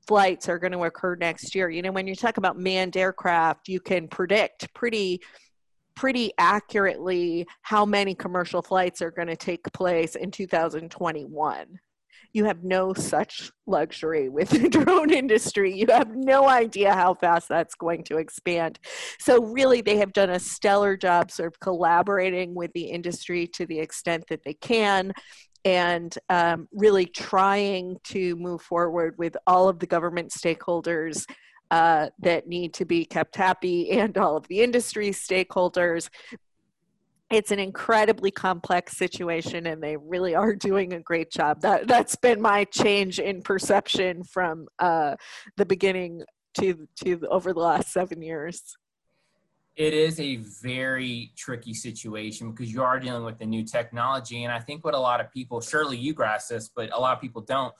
flights 0.07 0.47
are 0.47 0.59
going 0.59 0.71
to 0.71 0.83
occur 0.83 1.15
next 1.15 1.53
year. 1.55 1.69
You 1.69 1.81
know 1.81 1.91
when 1.91 2.07
you 2.07 2.15
talk 2.15 2.37
about 2.37 2.57
manned 2.57 2.97
aircraft 2.97 3.67
you 3.67 3.79
can 3.79 4.07
predict 4.07 4.73
pretty 4.73 5.21
pretty 5.95 6.31
accurately 6.37 7.47
how 7.63 7.83
many 7.83 8.13
commercial 8.13 8.61
flights 8.61 9.01
are 9.01 9.09
going 9.09 9.27
to 9.27 9.35
take 9.35 9.63
place 9.73 10.15
in 10.15 10.29
2021 10.29 11.79
you 12.33 12.45
have 12.45 12.63
no 12.63 12.93
such 12.93 13.51
luxury 13.65 14.29
with 14.29 14.49
the 14.49 14.69
drone 14.83 15.11
industry. 15.11 15.73
You 15.73 15.87
have 15.89 16.15
no 16.15 16.47
idea 16.47 16.93
how 16.93 17.13
fast 17.13 17.49
that's 17.49 17.75
going 17.75 18.03
to 18.05 18.17
expand. 18.17 18.79
So, 19.19 19.43
really, 19.43 19.81
they 19.81 19.97
have 19.97 20.13
done 20.13 20.29
a 20.29 20.39
stellar 20.39 20.97
job 20.97 21.31
sort 21.31 21.53
of 21.53 21.59
collaborating 21.59 22.53
with 22.53 22.71
the 22.73 22.85
industry 22.85 23.47
to 23.55 23.65
the 23.65 23.79
extent 23.79 24.25
that 24.29 24.43
they 24.43 24.53
can 24.53 25.13
and 25.65 26.17
um, 26.29 26.67
really 26.71 27.05
trying 27.05 27.97
to 28.05 28.35
move 28.37 28.61
forward 28.61 29.15
with 29.17 29.35
all 29.45 29.67
of 29.67 29.79
the 29.79 29.87
government 29.87 30.31
stakeholders 30.31 31.25
uh, 31.71 32.07
that 32.19 32.47
need 32.47 32.73
to 32.73 32.85
be 32.85 33.03
kept 33.03 33.35
happy 33.35 33.91
and 33.91 34.17
all 34.17 34.37
of 34.37 34.47
the 34.47 34.61
industry 34.61 35.09
stakeholders 35.09 36.09
it's 37.29 37.51
an 37.51 37.59
incredibly 37.59 38.31
complex 38.31 38.95
situation 38.95 39.67
and 39.67 39.83
they 39.83 39.97
really 39.97 40.33
are 40.35 40.55
doing 40.55 40.93
a 40.93 40.99
great 40.99 41.29
job. 41.29 41.61
That 41.61 41.87
that's 41.87 42.15
been 42.15 42.41
my 42.41 42.63
change 42.65 43.19
in 43.19 43.41
perception 43.41 44.23
from 44.23 44.67
uh, 44.79 45.15
the 45.57 45.65
beginning 45.65 46.23
to 46.59 46.87
to 47.03 47.19
over 47.29 47.53
the 47.53 47.59
last 47.59 47.91
seven 47.91 48.21
years. 48.21 48.61
It 49.75 49.93
is 49.93 50.19
a 50.19 50.37
very 50.63 51.33
tricky 51.37 51.73
situation 51.73 52.51
because 52.51 52.73
you 52.73 52.81
are 52.81 52.99
dealing 52.99 53.23
with 53.23 53.37
the 53.37 53.45
new 53.45 53.63
technology 53.63 54.43
and 54.43 54.51
i 54.51 54.59
think 54.59 54.83
what 54.83 54.95
a 54.95 54.99
lot 54.99 55.21
of 55.21 55.31
people 55.31 55.61
surely 55.61 55.95
you 55.95 56.13
grasp 56.13 56.49
this 56.49 56.67
but 56.75 56.91
a 56.95 56.99
lot 56.99 57.15
of 57.15 57.21
people 57.21 57.41
don't. 57.41 57.73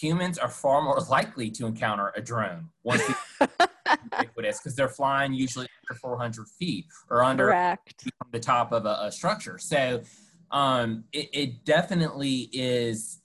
Humans 0.00 0.38
are 0.38 0.48
far 0.48 0.82
more 0.82 1.00
likely 1.10 1.50
to 1.52 1.66
encounter 1.66 2.12
a 2.16 2.20
drone 2.20 2.70
once 2.82 3.02
ubiquitous 4.04 4.58
because 4.58 4.74
they're 4.74 4.88
flying 4.88 5.32
usually 5.32 5.66
under 5.88 5.98
400 5.98 6.46
feet 6.58 6.86
or 7.10 7.22
under 7.22 7.46
Correct. 7.46 8.04
the 8.32 8.40
top 8.40 8.72
of 8.72 8.86
a, 8.86 8.98
a 9.02 9.12
structure. 9.12 9.58
So 9.58 10.02
um, 10.50 11.04
it, 11.12 11.28
it 11.32 11.64
definitely 11.64 12.48
is. 12.52 13.20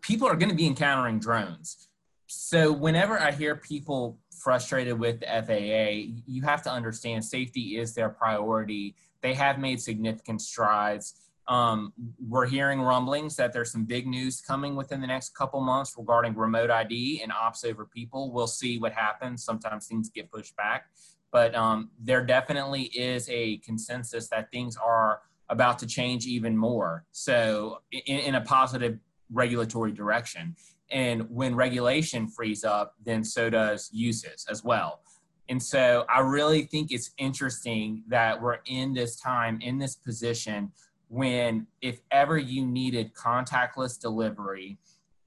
People 0.00 0.26
are 0.28 0.36
going 0.36 0.48
to 0.48 0.54
be 0.54 0.66
encountering 0.66 1.18
drones. 1.18 1.88
So 2.26 2.72
whenever 2.72 3.18
I 3.18 3.32
hear 3.32 3.56
people 3.56 4.18
frustrated 4.30 4.98
with 4.98 5.20
the 5.20 5.26
FAA, 5.26 6.22
you 6.26 6.42
have 6.42 6.62
to 6.62 6.70
understand 6.70 7.24
safety 7.24 7.76
is 7.78 7.94
their 7.94 8.08
priority. 8.08 8.94
They 9.20 9.34
have 9.34 9.58
made 9.58 9.80
significant 9.80 10.40
strides. 10.40 11.14
Um, 11.50 11.92
we're 12.28 12.46
hearing 12.46 12.80
rumblings 12.80 13.34
that 13.36 13.52
there's 13.52 13.72
some 13.72 13.84
big 13.84 14.06
news 14.06 14.40
coming 14.40 14.76
within 14.76 15.00
the 15.00 15.06
next 15.08 15.34
couple 15.34 15.60
months 15.60 15.94
regarding 15.98 16.36
remote 16.36 16.70
ID 16.70 17.20
and 17.22 17.32
ops 17.32 17.64
over 17.64 17.84
people. 17.84 18.30
We'll 18.30 18.46
see 18.46 18.78
what 18.78 18.92
happens. 18.92 19.44
Sometimes 19.44 19.88
things 19.88 20.08
get 20.10 20.30
pushed 20.30 20.56
back, 20.56 20.86
but 21.32 21.52
um, 21.56 21.90
there 21.98 22.24
definitely 22.24 22.84
is 22.84 23.28
a 23.28 23.56
consensus 23.58 24.28
that 24.28 24.52
things 24.52 24.76
are 24.76 25.22
about 25.48 25.80
to 25.80 25.88
change 25.88 26.24
even 26.24 26.56
more. 26.56 27.04
So, 27.10 27.82
in, 27.90 28.20
in 28.20 28.34
a 28.36 28.40
positive 28.42 29.00
regulatory 29.32 29.90
direction. 29.90 30.54
And 30.90 31.28
when 31.30 31.54
regulation 31.54 32.28
frees 32.28 32.64
up, 32.64 32.94
then 33.04 33.24
so 33.24 33.50
does 33.50 33.90
uses 33.92 34.46
as 34.48 34.64
well. 34.64 35.00
And 35.48 35.60
so 35.60 36.04
I 36.08 36.20
really 36.20 36.62
think 36.62 36.92
it's 36.92 37.10
interesting 37.18 38.04
that 38.06 38.40
we're 38.40 38.58
in 38.66 38.94
this 38.94 39.18
time, 39.18 39.60
in 39.60 39.78
this 39.78 39.96
position, 39.96 40.70
when 41.10 41.66
if 41.82 42.00
ever 42.12 42.38
you 42.38 42.64
needed 42.64 43.12
contactless 43.14 44.00
delivery 44.00 44.78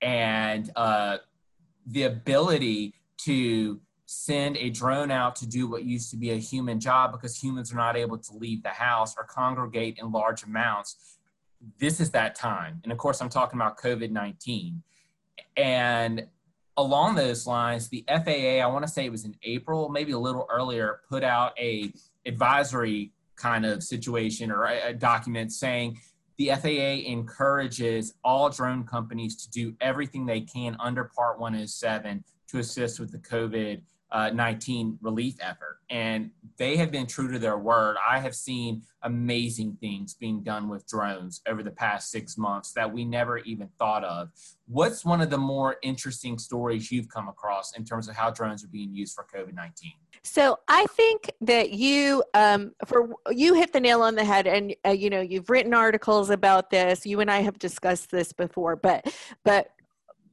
and 0.02 0.72
uh, 0.78 1.18
the 1.88 2.04
ability 2.04 2.94
to 3.18 3.82
send 4.06 4.56
a 4.56 4.70
drone 4.70 5.12
out 5.12 5.36
to 5.36 5.46
do 5.46 5.68
what 5.68 5.84
used 5.84 6.10
to 6.10 6.16
be 6.16 6.32
a 6.32 6.38
human 6.38 6.80
job 6.80 7.12
because 7.12 7.38
humans 7.38 7.74
are 7.74 7.76
not 7.76 7.98
able 7.98 8.18
to 8.18 8.34
leave 8.34 8.64
the 8.64 8.70
house 8.70 9.14
or 9.18 9.26
congregate 9.26 9.98
in 10.00 10.10
large 10.10 10.44
amounts, 10.44 11.18
this 11.80 12.00
is 12.00 12.12
that 12.12 12.34
time. 12.34 12.80
And 12.84 12.92
of 12.94 12.98
course, 12.98 13.22
I'm 13.22 13.30
talking 13.30 13.60
about 13.60 13.78
COVID 13.78 14.10
19. 14.10 14.82
And 15.58 16.28
along 16.78 17.16
those 17.16 17.46
lines, 17.46 17.90
the 17.90 18.06
FAA, 18.08 18.64
I 18.64 18.66
want 18.68 18.86
to 18.86 18.92
say 18.92 19.04
it 19.06 19.12
was 19.12 19.26
in 19.26 19.36
April, 19.44 19.90
maybe 19.90 20.14
a 20.14 20.20
little 20.20 20.48
earlier, 20.50 21.02
put 21.10 21.26
out 21.26 21.52
a 21.60 21.92
advisory 22.26 23.12
kind 23.44 23.66
of 23.66 23.84
situation 23.84 24.50
or 24.50 24.64
a, 24.64 24.90
a 24.90 24.94
document 24.94 25.52
saying 25.52 26.00
the 26.38 26.50
FAA 26.50 27.10
encourages 27.12 28.14
all 28.24 28.50
drone 28.50 28.86
companies 28.86 29.36
to 29.36 29.52
do 29.52 29.76
everything 29.82 30.26
they 30.26 30.42
can 30.42 30.78
under 30.80 31.04
Part 31.04 31.40
107 31.40 32.24
to 32.48 32.60
assist 32.60 33.00
with 33.00 33.12
the 33.12 33.20
COVID 33.20 33.82
uh, 34.12 34.30
19 34.30 35.00
relief 35.02 35.36
effort. 35.42 35.80
And 35.90 36.30
they 36.58 36.78
have 36.78 36.92
been 36.92 37.08
true 37.08 37.32
to 37.32 37.40
their 37.40 37.58
word. 37.58 37.98
I 38.08 38.20
have 38.20 38.36
seen 38.36 38.84
amazing 39.02 39.78
things 39.82 40.14
being 40.14 40.44
done 40.44 40.70
with 40.70 40.88
drones 40.88 41.42
over 41.48 41.64
the 41.64 41.72
past 41.72 42.12
six 42.12 42.38
months 42.38 42.72
that 42.74 42.92
we 42.92 43.06
never 43.06 43.40
even 43.40 43.70
thought 43.80 44.04
of. 44.04 44.30
What's 44.68 45.04
one 45.04 45.20
of 45.20 45.32
the 45.32 45.38
more 45.38 45.78
interesting 45.82 46.38
stories 46.38 46.92
you've 46.92 47.10
come 47.10 47.28
across 47.28 47.76
in 47.76 47.84
terms 47.84 48.08
of 48.08 48.16
how 48.16 48.30
drones 48.30 48.64
are 48.64 48.68
being 48.68 48.94
used 48.94 49.16
for 49.16 49.26
COVID 49.36 49.56
19? 49.56 49.94
So 50.24 50.58
I 50.68 50.86
think 50.96 51.32
that 51.42 51.72
you, 51.72 52.24
um, 52.34 52.72
for 52.86 53.10
you 53.30 53.54
hit 53.56 53.74
the 53.74 53.80
nail 53.80 54.02
on 54.02 54.16
the 54.16 54.24
head, 54.24 54.48
and 54.48 54.74
uh, 54.86 54.92
you 54.92 55.10
know 55.10 55.22
you've 55.22 55.50
written 55.50 55.74
articles 55.74 56.30
about 56.30 56.70
this. 56.70 57.06
You 57.06 57.20
and 57.20 57.30
I 57.30 57.42
have 57.42 57.60
discussed 57.60 58.10
this 58.10 58.32
before, 58.32 58.76
but 58.78 59.14
but 59.44 59.68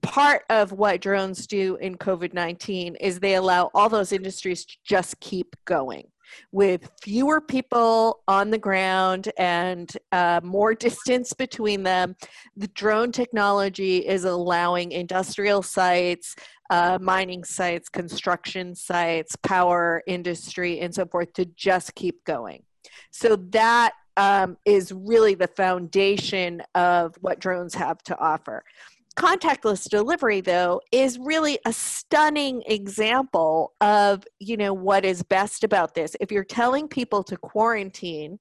part 0.02 0.44
of 0.48 0.72
what 0.72 1.00
drones 1.00 1.46
do 1.46 1.76
in 1.76 1.96
COVID 1.96 2.32
19 2.32 2.96
is 2.96 3.20
they 3.20 3.34
allow 3.34 3.70
all 3.74 3.88
those 3.88 4.12
industries 4.12 4.64
to 4.64 4.76
just 4.84 5.18
keep 5.20 5.56
going 5.64 6.04
with 6.52 6.90
fewer 7.02 7.40
people 7.40 8.20
on 8.28 8.50
the 8.50 8.58
ground 8.58 9.30
and 9.38 9.92
uh, 10.12 10.40
more 10.42 10.74
distance 10.86 11.32
between 11.32 11.82
them. 11.82 12.16
The 12.56 12.68
drone 12.68 13.12
technology 13.12 13.98
is 13.98 14.24
allowing 14.24 14.92
industrial 14.92 15.62
sites, 15.62 16.34
uh, 16.70 16.98
mining 17.00 17.44
sites, 17.44 17.88
construction 17.88 18.74
sites, 18.74 19.36
power 19.42 20.02
industry, 20.06 20.80
and 20.80 20.94
so 20.94 21.06
forth 21.06 21.32
to 21.34 21.44
just 21.44 21.94
keep 21.94 22.24
going. 22.24 22.62
So 23.10 23.36
that 23.50 23.92
um, 24.16 24.56
is 24.64 24.92
really 24.92 25.34
the 25.34 25.48
foundation 25.48 26.62
of 26.74 27.16
what 27.20 27.40
drones 27.40 27.74
have 27.74 28.02
to 28.04 28.18
offer 28.18 28.62
contactless 29.16 29.88
delivery 29.88 30.40
though 30.40 30.80
is 30.92 31.18
really 31.18 31.58
a 31.66 31.72
stunning 31.72 32.62
example 32.66 33.74
of 33.80 34.24
you 34.38 34.56
know 34.56 34.72
what 34.72 35.04
is 35.04 35.22
best 35.22 35.64
about 35.64 35.94
this. 35.94 36.16
If 36.20 36.30
you're 36.30 36.44
telling 36.44 36.88
people 36.88 37.22
to 37.24 37.36
quarantine 37.36 38.38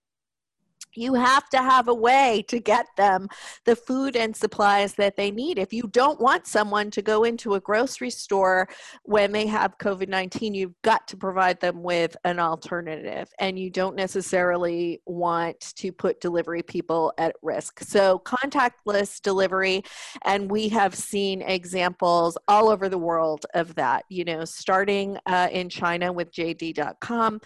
you 0.96 1.14
have 1.14 1.50
to 1.50 1.58
have 1.58 1.88
a 1.88 1.94
way 1.94 2.44
to 2.48 2.60
get 2.60 2.88
them 2.98 3.28
the 3.66 3.76
food 3.76 4.16
and 4.16 4.36
supplies 4.36 4.94
that 4.96 5.16
they 5.16 5.32
need. 5.32 5.58
If 5.60 5.74
you 5.74 5.84
don't 5.92 6.20
want 6.20 6.48
someone 6.48 6.92
to 6.92 7.02
go 7.02 7.24
into 7.24 7.56
a 7.56 7.60
grocery 7.60 8.10
store 8.10 8.68
when 9.04 9.32
they 9.32 9.48
have 9.48 9.78
COVID 9.78 10.08
19, 10.08 10.54
you've 10.54 10.82
got 10.82 11.08
to 11.10 11.18
provide 11.18 11.60
them 11.60 11.84
with 11.84 12.16
an 12.24 12.40
alternative. 12.40 13.30
And 13.40 13.58
you 13.58 13.70
don't 13.70 13.96
necessarily 13.96 15.02
want 15.06 15.60
to 15.78 15.92
put 15.92 16.22
delivery 16.22 16.64
people 16.64 17.14
at 17.18 17.36
risk. 17.42 17.80
So, 17.82 18.22
contactless 18.26 19.22
delivery, 19.22 19.84
and 20.26 20.50
we 20.50 20.70
have 20.70 20.96
seen 20.96 21.42
examples 21.42 22.38
all 22.48 22.70
over 22.70 22.90
the 22.90 22.98
world 22.98 23.46
of 23.54 23.76
that, 23.76 24.06
you 24.10 24.26
know, 24.26 24.46
starting 24.46 25.18
uh, 25.26 25.50
in 25.52 25.70
China 25.70 26.12
with 26.12 26.32
JD.com 26.32 27.40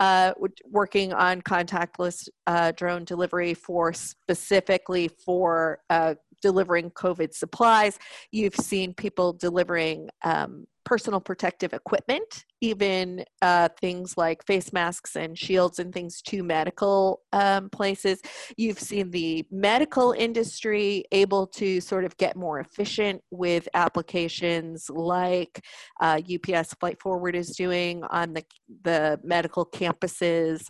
uh, 0.00 0.32
working 0.70 1.12
on 1.12 1.40
contactless 1.42 2.28
uh, 2.46 2.72
drone 2.72 3.04
delivery 3.04 3.54
for 3.54 3.92
specifically 3.92 5.08
for 5.24 5.78
uh, 5.90 6.14
delivering 6.42 6.90
COVID 6.90 7.34
supplies. 7.34 7.98
You've 8.30 8.56
seen 8.56 8.94
people 8.94 9.32
delivering 9.32 10.10
um, 10.22 10.66
personal 10.86 11.20
protective 11.20 11.74
equipment, 11.74 12.44
even 12.62 13.24
uh, 13.42 13.68
things 13.80 14.16
like 14.16 14.46
face 14.46 14.72
masks 14.72 15.16
and 15.16 15.36
shields 15.36 15.78
and 15.80 15.92
things 15.92 16.22
to 16.22 16.42
medical 16.42 17.20
um, 17.32 17.68
places. 17.68 18.22
You've 18.56 18.78
seen 18.78 19.10
the 19.10 19.44
medical 19.50 20.12
industry 20.12 21.04
able 21.12 21.48
to 21.48 21.80
sort 21.80 22.04
of 22.04 22.16
get 22.16 22.36
more 22.36 22.60
efficient 22.60 23.20
with 23.30 23.68
applications 23.74 24.88
like 24.88 25.62
uh, 26.00 26.20
UPS 26.32 26.72
Flight 26.80 27.02
Forward 27.02 27.34
is 27.34 27.50
doing 27.56 28.02
on 28.04 28.32
the, 28.32 28.44
the 28.82 29.20
medical 29.22 29.66
campuses 29.66 30.66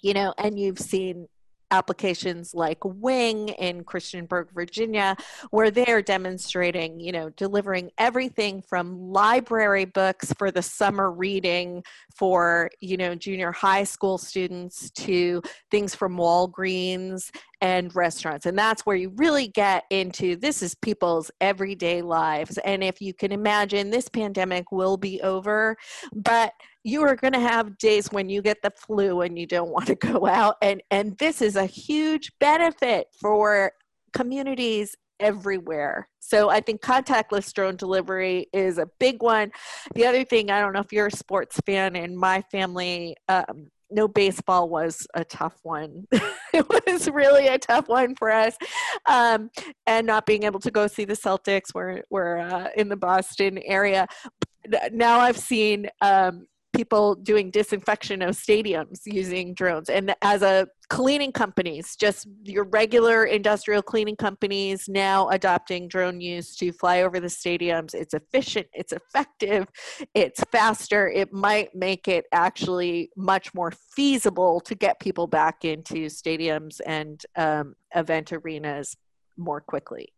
you 0.00 0.14
know, 0.14 0.32
and 0.38 0.56
you've 0.56 0.78
seen 0.78 1.26
applications 1.70 2.54
like 2.54 2.78
Wing 2.84 3.48
in 3.50 3.84
Christiansburg, 3.84 4.52
Virginia, 4.52 5.16
where 5.50 5.70
they're 5.70 6.02
demonstrating, 6.02 7.00
you 7.00 7.12
know, 7.12 7.30
delivering 7.30 7.90
everything 7.98 8.62
from 8.62 9.12
library 9.12 9.84
books 9.84 10.32
for 10.38 10.50
the 10.50 10.62
summer 10.62 11.10
reading 11.10 11.82
for, 12.14 12.70
you 12.80 12.96
know, 12.96 13.14
junior 13.14 13.52
high 13.52 13.84
school 13.84 14.18
students 14.18 14.90
to 14.90 15.42
things 15.70 15.94
from 15.94 16.16
Walgreens 16.16 17.30
and 17.60 17.94
restaurants. 17.94 18.46
And 18.46 18.58
that's 18.58 18.86
where 18.86 18.96
you 18.96 19.12
really 19.16 19.48
get 19.48 19.84
into 19.90 20.36
this 20.36 20.62
is 20.62 20.74
people's 20.74 21.30
everyday 21.40 22.02
lives. 22.02 22.58
And 22.58 22.82
if 22.84 23.00
you 23.00 23.14
can 23.14 23.32
imagine, 23.32 23.90
this 23.90 24.08
pandemic 24.08 24.70
will 24.70 24.96
be 24.96 25.20
over, 25.22 25.76
but 26.14 26.52
you 26.84 27.02
are 27.02 27.16
going 27.16 27.32
to 27.32 27.40
have 27.40 27.78
days 27.78 28.08
when 28.12 28.28
you 28.28 28.42
get 28.42 28.62
the 28.62 28.72
flu 28.76 29.22
and 29.22 29.38
you 29.38 29.46
don't 29.46 29.70
want 29.70 29.86
to 29.86 29.94
go 30.12 30.26
out 30.26 30.56
and 30.62 30.82
and 30.90 31.16
this 31.18 31.42
is 31.42 31.56
a 31.56 31.66
huge 31.66 32.32
benefit 32.38 33.08
for 33.20 33.72
communities 34.12 34.94
everywhere. 35.20 36.08
So 36.20 36.48
I 36.48 36.60
think 36.60 36.80
contactless 36.80 37.52
drone 37.52 37.76
delivery 37.76 38.46
is 38.52 38.78
a 38.78 38.88
big 38.98 39.22
one. 39.22 39.50
The 39.94 40.06
other 40.06 40.24
thing, 40.24 40.50
I 40.50 40.60
don't 40.60 40.72
know 40.72 40.80
if 40.80 40.92
you're 40.92 41.06
a 41.06 41.12
sports 41.12 41.58
fan, 41.66 41.96
in 41.96 42.16
my 42.16 42.42
family, 42.52 43.16
um, 43.28 43.70
no 43.90 44.08
baseball 44.08 44.68
was 44.68 45.06
a 45.14 45.24
tough 45.24 45.58
one. 45.62 46.06
it 46.52 46.68
was 46.68 47.08
really 47.10 47.48
a 47.48 47.58
tough 47.58 47.88
one 47.88 48.14
for 48.14 48.30
us, 48.30 48.56
um, 49.06 49.50
and 49.86 50.06
not 50.06 50.26
being 50.26 50.44
able 50.44 50.60
to 50.60 50.70
go 50.70 50.86
see 50.86 51.04
the 51.04 51.14
Celtics. 51.14 51.74
We're 51.74 52.02
we're 52.10 52.38
uh, 52.38 52.68
in 52.76 52.88
the 52.88 52.96
Boston 52.96 53.58
area. 53.58 54.06
Now 54.92 55.20
I've 55.20 55.38
seen 55.38 55.88
um, 56.02 56.46
people 56.78 57.16
doing 57.16 57.50
disinfection 57.50 58.22
of 58.22 58.36
stadiums 58.36 59.00
using 59.04 59.52
drones. 59.52 59.90
And 59.90 60.14
as 60.22 60.42
a 60.42 60.68
cleaning 60.88 61.32
companies 61.32 61.96
just 61.96 62.26
your 62.44 62.64
regular 62.64 63.24
industrial 63.24 63.82
cleaning 63.82 64.16
companies 64.16 64.88
now 64.88 65.28
adopting 65.28 65.86
drone 65.86 66.18
use 66.18 66.56
to 66.56 66.72
fly 66.72 67.02
over 67.02 67.20
the 67.20 67.26
stadiums 67.26 67.92
it's 67.92 68.14
efficient 68.14 68.66
it's 68.72 68.94
effective 68.94 69.68
it's 70.14 70.42
faster. 70.50 71.08
It 71.08 71.32
might 71.32 71.74
make 71.74 72.08
it 72.08 72.24
actually 72.32 73.10
much 73.16 73.54
more 73.54 73.72
feasible 73.94 74.60
to 74.60 74.74
get 74.74 75.00
people 75.00 75.26
back 75.26 75.64
into 75.64 76.06
stadiums 76.06 76.80
and 76.86 77.24
um, 77.36 77.74
event 77.94 78.32
arenas 78.32 78.96
more 79.36 79.60
quickly. 79.60 80.08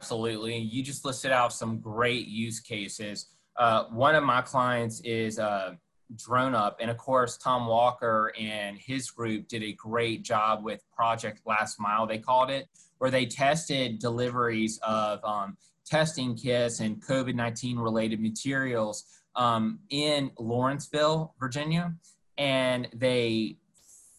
Absolutely. 0.00 0.56
You 0.56 0.82
just 0.82 1.04
listed 1.04 1.30
out 1.30 1.52
some 1.52 1.78
great 1.80 2.26
use 2.26 2.60
cases 2.60 3.26
uh, 3.60 3.84
one 3.90 4.14
of 4.14 4.24
my 4.24 4.40
clients 4.40 5.00
is 5.00 5.38
uh, 5.38 5.74
Drone 6.16 6.54
Up, 6.54 6.78
and 6.80 6.90
of 6.90 6.96
course, 6.96 7.36
Tom 7.36 7.66
Walker 7.66 8.32
and 8.40 8.78
his 8.78 9.10
group 9.10 9.48
did 9.48 9.62
a 9.62 9.74
great 9.74 10.22
job 10.22 10.64
with 10.64 10.82
Project 10.96 11.42
Last 11.44 11.78
Mile, 11.78 12.06
they 12.06 12.16
called 12.16 12.48
it, 12.48 12.68
where 12.96 13.10
they 13.10 13.26
tested 13.26 13.98
deliveries 13.98 14.80
of 14.82 15.22
um, 15.24 15.58
testing 15.84 16.34
kits 16.34 16.80
and 16.80 17.04
COVID 17.04 17.34
19 17.34 17.78
related 17.78 18.18
materials 18.18 19.04
um, 19.36 19.80
in 19.90 20.30
Lawrenceville, 20.38 21.34
Virginia. 21.38 21.94
And 22.38 22.88
they 22.94 23.58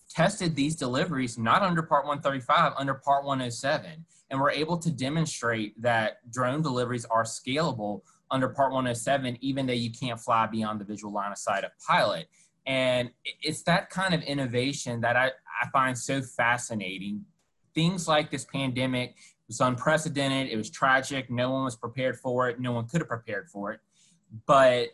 tested 0.08 0.56
these 0.56 0.76
deliveries 0.76 1.40
not 1.40 1.64
under 1.64 1.82
Part 1.82 2.06
135, 2.06 2.74
under 2.78 2.94
Part 2.94 3.26
107, 3.26 4.06
and 4.30 4.40
were 4.40 4.52
able 4.52 4.78
to 4.78 4.92
demonstrate 4.92 5.82
that 5.82 6.32
drone 6.32 6.62
deliveries 6.62 7.06
are 7.06 7.24
scalable 7.24 8.02
under 8.32 8.50
Part 8.50 8.72
107, 8.72 9.38
even 9.42 9.66
though 9.68 9.74
you 9.74 9.92
can't 9.92 10.20
fly 10.20 10.48
beyond 10.48 10.80
the 10.80 10.86
visual 10.86 11.14
line 11.14 11.32
of 11.32 11.38
sight 11.38 11.64
of 11.64 11.72
pilot. 11.86 12.28
And 12.66 13.12
it's 13.42 13.64
that 13.64 13.90
kind 13.90 14.14
of 14.14 14.22
innovation 14.22 15.02
that 15.02 15.16
I, 15.16 15.28
I 15.62 15.70
find 15.72 15.98
so 15.98 16.22
fascinating. 16.22 17.26
Things 17.76 18.08
like 18.08 18.32
this 18.32 18.46
pandemic 18.46 19.16
was 19.48 19.60
unprecedented. 19.60 20.52
It 20.52 20.58
was 20.58 20.70
tragic. 20.70 21.30
No 21.30 21.52
one 21.52 21.66
was 21.66 21.76
prepared 21.76 22.18
for 22.18 22.50
it. 22.50 22.60
No 22.60 22.72
one 22.72 22.88
could 22.88 23.02
have 23.02 23.08
prepared 23.08 23.50
for 23.50 23.72
it. 23.72 23.80
But 24.46 24.90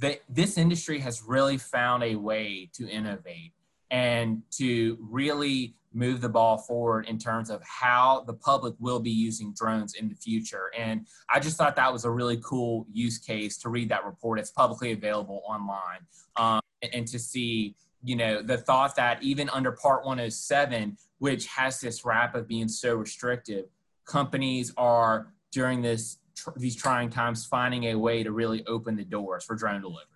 the, 0.00 0.18
this 0.28 0.58
industry 0.58 0.98
has 1.00 1.22
really 1.22 1.58
found 1.58 2.02
a 2.02 2.16
way 2.16 2.70
to 2.74 2.88
innovate 2.88 3.52
and 3.92 4.42
to 4.50 4.98
really 5.00 5.76
move 5.94 6.22
the 6.22 6.28
ball 6.28 6.56
forward 6.56 7.06
in 7.06 7.18
terms 7.18 7.50
of 7.50 7.62
how 7.62 8.24
the 8.26 8.32
public 8.32 8.74
will 8.80 8.98
be 8.98 9.10
using 9.10 9.52
drones 9.52 9.94
in 9.94 10.08
the 10.08 10.14
future. 10.14 10.70
And 10.76 11.06
I 11.28 11.38
just 11.38 11.58
thought 11.58 11.76
that 11.76 11.92
was 11.92 12.06
a 12.06 12.10
really 12.10 12.38
cool 12.42 12.86
use 12.90 13.18
case 13.18 13.58
to 13.58 13.68
read 13.68 13.90
that 13.90 14.06
report. 14.06 14.38
It's 14.38 14.50
publicly 14.50 14.92
available 14.92 15.42
online 15.46 16.00
um, 16.36 16.60
and 16.94 17.06
to 17.08 17.18
see, 17.18 17.76
you 18.02 18.16
know, 18.16 18.42
the 18.42 18.56
thought 18.56 18.96
that 18.96 19.22
even 19.22 19.50
under 19.50 19.72
Part 19.72 20.06
107, 20.06 20.96
which 21.18 21.46
has 21.48 21.78
this 21.78 22.02
rap 22.06 22.34
of 22.34 22.48
being 22.48 22.68
so 22.68 22.94
restrictive, 22.94 23.66
companies 24.06 24.72
are 24.78 25.34
during 25.52 25.82
this 25.82 26.18
tr- 26.34 26.50
these 26.56 26.74
trying 26.74 27.10
times 27.10 27.44
finding 27.44 27.84
a 27.84 27.94
way 27.94 28.22
to 28.22 28.32
really 28.32 28.66
open 28.66 28.96
the 28.96 29.04
doors 29.04 29.44
for 29.44 29.54
drone 29.54 29.82
delivery 29.82 30.06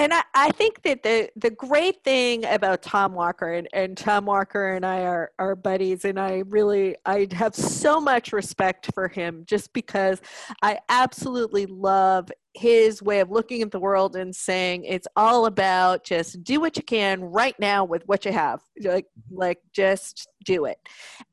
and 0.00 0.14
I, 0.14 0.22
I, 0.34 0.50
think 0.52 0.82
that 0.82 1.02
the 1.02 1.28
the 1.36 1.50
great 1.50 2.02
thing 2.04 2.44
about 2.46 2.82
Tom 2.82 3.12
Walker 3.12 3.52
and, 3.52 3.68
and 3.72 3.96
Tom 3.96 4.24
Walker 4.24 4.72
and 4.72 4.84
I 4.84 5.02
are, 5.02 5.30
are 5.38 5.54
buddies 5.54 6.04
and 6.04 6.18
I 6.18 6.42
really 6.46 6.96
I 7.04 7.28
have 7.32 7.54
so 7.54 8.00
much 8.00 8.32
respect 8.32 8.90
for 8.94 9.08
him 9.08 9.44
just 9.46 9.72
because 9.72 10.20
I 10.62 10.78
absolutely 10.88 11.66
love 11.66 12.30
his 12.54 13.00
way 13.00 13.20
of 13.20 13.30
looking 13.30 13.62
at 13.62 13.70
the 13.70 13.78
world 13.78 14.16
and 14.16 14.34
saying 14.34 14.84
it's 14.84 15.06
all 15.14 15.46
about 15.46 16.02
just 16.02 16.42
do 16.42 16.60
what 16.60 16.76
you 16.76 16.82
can 16.82 17.22
right 17.22 17.54
now 17.60 17.84
with 17.84 18.02
what 18.06 18.24
you 18.24 18.32
have 18.32 18.60
like 18.82 19.06
like 19.30 19.58
just 19.72 20.28
do 20.44 20.64
it. 20.64 20.78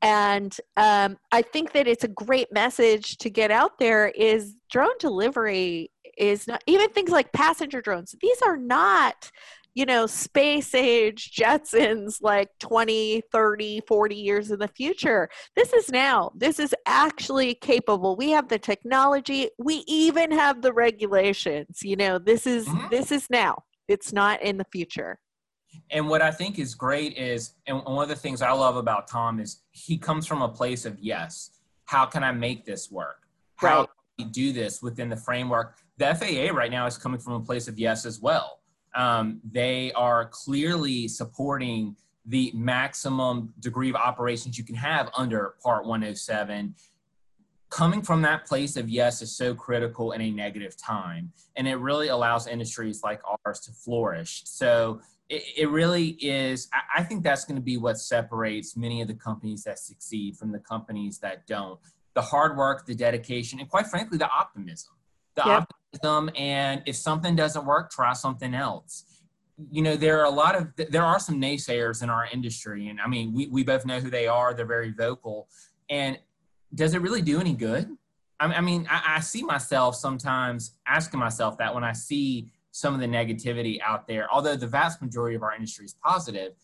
And 0.02 0.54
um, 0.76 1.16
i 1.32 1.42
think 1.42 1.72
that 1.72 1.88
it's 1.88 2.04
a 2.04 2.08
great 2.08 2.52
message 2.52 3.16
to 3.18 3.30
get 3.30 3.50
out 3.50 3.78
there 3.78 4.08
is 4.08 4.54
drone 4.70 4.96
delivery 5.00 5.90
is 6.18 6.46
not 6.46 6.62
even 6.66 6.90
things 6.90 7.10
like 7.10 7.32
passenger 7.32 7.80
drones. 7.80 8.14
These 8.20 8.42
are 8.42 8.56
not 8.56 9.30
you 9.78 9.86
know, 9.86 10.06
space 10.06 10.74
age 10.74 11.30
Jetsons 11.38 12.20
like 12.20 12.50
20, 12.58 13.22
30, 13.30 13.82
40 13.86 14.14
years 14.16 14.50
in 14.50 14.58
the 14.58 14.66
future. 14.66 15.28
This 15.54 15.72
is 15.72 15.88
now. 15.88 16.32
This 16.34 16.58
is 16.58 16.74
actually 16.84 17.54
capable. 17.54 18.16
We 18.16 18.30
have 18.30 18.48
the 18.48 18.58
technology. 18.58 19.50
We 19.56 19.84
even 19.86 20.32
have 20.32 20.62
the 20.62 20.72
regulations. 20.72 21.78
You 21.82 21.94
know, 21.94 22.18
this 22.18 22.44
is 22.44 22.66
mm-hmm. 22.66 22.88
this 22.90 23.12
is 23.12 23.30
now. 23.30 23.62
It's 23.86 24.12
not 24.12 24.42
in 24.42 24.56
the 24.56 24.66
future. 24.72 25.20
And 25.92 26.08
what 26.08 26.22
I 26.22 26.32
think 26.32 26.58
is 26.58 26.74
great 26.74 27.16
is, 27.16 27.52
and 27.68 27.80
one 27.84 28.02
of 28.02 28.08
the 28.08 28.16
things 28.16 28.42
I 28.42 28.50
love 28.50 28.76
about 28.76 29.06
Tom 29.06 29.38
is 29.38 29.62
he 29.70 29.96
comes 29.96 30.26
from 30.26 30.42
a 30.42 30.48
place 30.48 30.86
of 30.86 30.98
yes. 30.98 31.52
How 31.84 32.04
can 32.04 32.24
I 32.24 32.32
make 32.32 32.64
this 32.64 32.90
work? 32.90 33.28
How 33.56 33.80
right. 33.80 33.88
Do 34.24 34.52
this 34.52 34.82
within 34.82 35.08
the 35.08 35.16
framework 35.16 35.76
the 35.98 36.14
FAA 36.14 36.56
right 36.56 36.70
now 36.70 36.86
is 36.86 36.96
coming 36.96 37.18
from 37.20 37.34
a 37.34 37.40
place 37.40 37.68
of 37.68 37.78
yes 37.78 38.06
as 38.06 38.20
well. 38.20 38.60
Um, 38.94 39.40
they 39.44 39.92
are 39.92 40.26
clearly 40.26 41.08
supporting 41.08 41.96
the 42.24 42.52
maximum 42.54 43.52
degree 43.60 43.90
of 43.90 43.96
operations 43.96 44.56
you 44.56 44.64
can 44.64 44.76
have 44.76 45.10
under 45.16 45.54
Part 45.62 45.86
107. 45.86 46.74
Coming 47.70 48.00
from 48.00 48.22
that 48.22 48.46
place 48.46 48.76
of 48.76 48.88
yes 48.88 49.20
is 49.20 49.36
so 49.36 49.54
critical 49.54 50.12
in 50.12 50.20
a 50.20 50.30
negative 50.30 50.76
time, 50.76 51.32
and 51.56 51.68
it 51.68 51.76
really 51.76 52.08
allows 52.08 52.46
industries 52.46 53.02
like 53.02 53.20
ours 53.44 53.60
to 53.60 53.72
flourish. 53.72 54.42
So 54.46 55.00
it, 55.28 55.42
it 55.56 55.68
really 55.68 56.10
is, 56.20 56.68
I, 56.72 57.00
I 57.00 57.02
think 57.02 57.22
that's 57.22 57.44
going 57.44 57.56
to 57.56 57.62
be 57.62 57.76
what 57.76 57.98
separates 57.98 58.76
many 58.76 59.02
of 59.02 59.08
the 59.08 59.14
companies 59.14 59.64
that 59.64 59.78
succeed 59.78 60.36
from 60.36 60.50
the 60.52 60.60
companies 60.60 61.18
that 61.18 61.46
don't. 61.46 61.78
The 62.18 62.22
hard 62.22 62.56
work, 62.56 62.84
the 62.84 62.96
dedication, 62.96 63.60
and 63.60 63.68
quite 63.68 63.86
frankly, 63.86 64.18
the 64.18 64.28
optimism. 64.28 64.90
The 65.36 65.44
yep. 65.46 65.68
optimism 65.94 66.34
and 66.36 66.82
if 66.84 66.96
something 66.96 67.36
doesn't 67.36 67.64
work 67.64 67.92
try 67.92 68.12
something 68.12 68.54
else. 68.54 69.04
You 69.70 69.82
know 69.82 69.94
there 69.94 70.18
are 70.18 70.24
a 70.24 70.30
lot 70.30 70.56
of 70.56 70.74
there 70.90 71.04
are 71.04 71.20
some 71.20 71.40
naysayers 71.40 72.02
in 72.02 72.10
our 72.10 72.26
industry 72.32 72.88
and 72.88 73.00
i 73.00 73.06
mean 73.06 73.32
we, 73.32 73.46
we 73.46 73.62
both 73.62 73.86
know 73.86 74.00
who 74.00 74.10
they 74.10 74.26
are. 74.26 74.52
They're 74.52 74.66
very 74.66 74.90
vocal. 74.90 75.48
And 75.88 76.18
does 76.74 76.94
it 76.94 77.02
really 77.02 77.22
do 77.22 77.38
any 77.38 77.54
good? 77.54 77.88
I, 78.40 78.46
I 78.46 78.60
mean 78.62 78.88
I, 78.90 79.18
I 79.18 79.20
see 79.20 79.44
myself 79.44 79.94
sometimes 79.94 80.74
asking 80.88 81.20
myself 81.20 81.56
that 81.58 81.72
when 81.72 81.84
i 81.84 81.92
see 81.92 82.48
some 82.72 82.94
of 82.94 83.00
the 83.00 83.06
negativity 83.06 83.78
out 83.80 84.08
there. 84.08 84.26
Although 84.32 84.56
the 84.56 84.66
vast 84.66 85.00
majority 85.00 85.36
of 85.36 85.44
our 85.44 85.54
industry 85.54 85.84
is 85.84 85.94
positive 86.04 86.54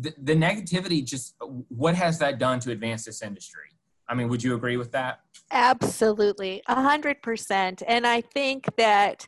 the, 0.00 0.14
the 0.22 0.34
negativity 0.34 1.04
just 1.04 1.34
what 1.68 1.94
has 1.94 2.18
that 2.18 2.38
done 2.38 2.58
to 2.60 2.70
advance 2.70 3.04
this 3.04 3.20
industry 3.20 3.68
I 4.12 4.14
mean, 4.14 4.28
would 4.28 4.44
you 4.44 4.54
agree 4.54 4.76
with 4.76 4.92
that? 4.92 5.20
Absolutely, 5.50 6.62
a 6.68 6.82
hundred 6.82 7.22
percent. 7.22 7.82
And 7.88 8.06
I 8.06 8.20
think 8.20 8.66
that, 8.76 9.26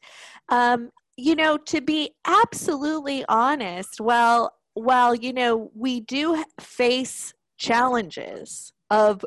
um, 0.50 0.90
you 1.16 1.34
know, 1.34 1.56
to 1.56 1.80
be 1.80 2.10
absolutely 2.26 3.24
honest, 3.26 3.98
well, 3.98 4.52
while 4.74 5.14
you 5.14 5.32
know 5.32 5.70
we 5.74 6.00
do 6.00 6.44
face 6.60 7.32
challenges 7.56 8.74
of 8.90 9.24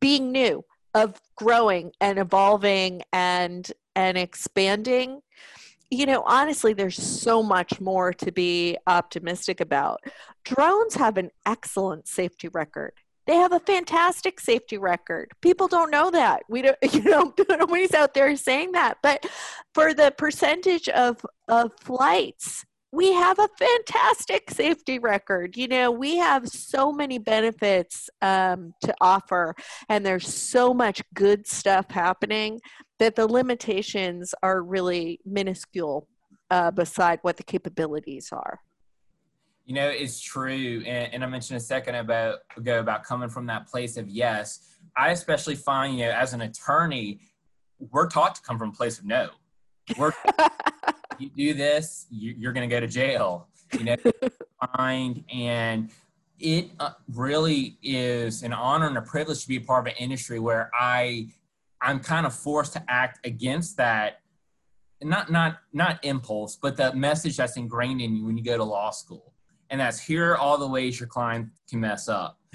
being 0.00 0.32
new, 0.32 0.64
of 0.94 1.20
growing 1.36 1.92
and 2.00 2.18
evolving 2.18 3.02
and 3.12 3.70
and 3.94 4.18
expanding 4.18 5.22
you 5.90 6.04
know, 6.04 6.22
honestly, 6.26 6.74
there's 6.74 7.02
so 7.02 7.42
much 7.42 7.80
more 7.80 8.12
to 8.12 8.30
be 8.30 8.76
optimistic 8.86 9.58
about. 9.58 10.04
Drones 10.44 10.94
have 10.96 11.16
an 11.16 11.30
excellent 11.46 12.06
safety 12.06 12.48
record. 12.48 12.92
They 13.28 13.34
have 13.34 13.52
a 13.52 13.60
fantastic 13.60 14.40
safety 14.40 14.78
record. 14.78 15.32
People 15.42 15.68
don't 15.68 15.90
know 15.90 16.10
that. 16.10 16.44
We 16.48 16.62
don't, 16.62 16.78
you 16.92 17.02
know, 17.02 17.34
nobody's 17.50 17.92
out 17.92 18.14
there 18.14 18.34
saying 18.36 18.72
that. 18.72 18.96
But 19.02 19.26
for 19.74 19.92
the 19.92 20.14
percentage 20.16 20.88
of, 20.88 21.24
of 21.46 21.72
flights, 21.78 22.64
we 22.90 23.12
have 23.12 23.38
a 23.38 23.50
fantastic 23.58 24.50
safety 24.50 24.98
record. 24.98 25.58
You 25.58 25.68
know, 25.68 25.90
we 25.90 26.16
have 26.16 26.48
so 26.48 26.90
many 26.90 27.18
benefits 27.18 28.08
um, 28.22 28.72
to 28.82 28.94
offer, 29.02 29.54
and 29.90 30.06
there's 30.06 30.26
so 30.26 30.72
much 30.72 31.02
good 31.12 31.46
stuff 31.46 31.90
happening 31.90 32.60
that 32.98 33.14
the 33.14 33.26
limitations 33.26 34.34
are 34.42 34.62
really 34.62 35.20
minuscule 35.26 36.08
uh, 36.50 36.70
beside 36.70 37.18
what 37.20 37.36
the 37.36 37.42
capabilities 37.42 38.30
are. 38.32 38.60
You 39.68 39.74
know, 39.74 39.90
it's 39.90 40.18
true. 40.18 40.82
And, 40.86 41.12
and 41.12 41.22
I 41.22 41.26
mentioned 41.26 41.58
a 41.58 41.60
second 41.60 41.94
about, 41.94 42.38
ago 42.56 42.80
about 42.80 43.04
coming 43.04 43.28
from 43.28 43.44
that 43.46 43.68
place 43.68 43.98
of 43.98 44.08
yes. 44.08 44.60
I 44.96 45.10
especially 45.10 45.56
find, 45.56 45.98
you 45.98 46.06
know, 46.06 46.12
as 46.12 46.32
an 46.32 46.40
attorney, 46.40 47.20
we're 47.78 48.08
taught 48.08 48.34
to 48.36 48.40
come 48.40 48.58
from 48.58 48.70
a 48.70 48.72
place 48.72 48.98
of 48.98 49.04
no. 49.04 49.28
We're, 49.98 50.12
you 51.18 51.28
do 51.36 51.52
this, 51.52 52.06
you, 52.10 52.48
are 52.48 52.52
going 52.54 52.66
to 52.66 52.74
go 52.74 52.80
to 52.80 52.86
jail. 52.86 53.48
You 53.78 53.84
know, 53.84 53.96
find 54.74 55.22
and 55.30 55.90
it 56.38 56.70
uh, 56.80 56.92
really 57.12 57.76
is 57.82 58.42
an 58.42 58.54
honor 58.54 58.86
and 58.86 58.96
a 58.96 59.02
privilege 59.02 59.42
to 59.42 59.48
be 59.48 59.56
a 59.56 59.60
part 59.60 59.86
of 59.86 59.92
an 59.92 59.98
industry 59.98 60.38
where 60.38 60.70
I 60.80 61.28
I'm 61.82 62.00
kind 62.00 62.24
of 62.24 62.34
forced 62.34 62.72
to 62.72 62.84
act 62.88 63.26
against 63.26 63.76
that 63.76 64.22
not 65.02 65.30
not 65.30 65.58
not 65.74 66.02
impulse, 66.02 66.56
but 66.56 66.78
the 66.78 66.94
message 66.94 67.36
that's 67.36 67.58
ingrained 67.58 68.00
in 68.00 68.16
you 68.16 68.24
when 68.24 68.38
you 68.38 68.42
go 68.42 68.56
to 68.56 68.64
law 68.64 68.90
school 68.90 69.34
and 69.70 69.80
that's 69.80 70.00
here 70.00 70.32
are 70.32 70.38
all 70.38 70.58
the 70.58 70.66
ways 70.66 70.98
your 70.98 71.08
client 71.08 71.48
can 71.68 71.80
mess 71.80 72.08
up. 72.08 72.38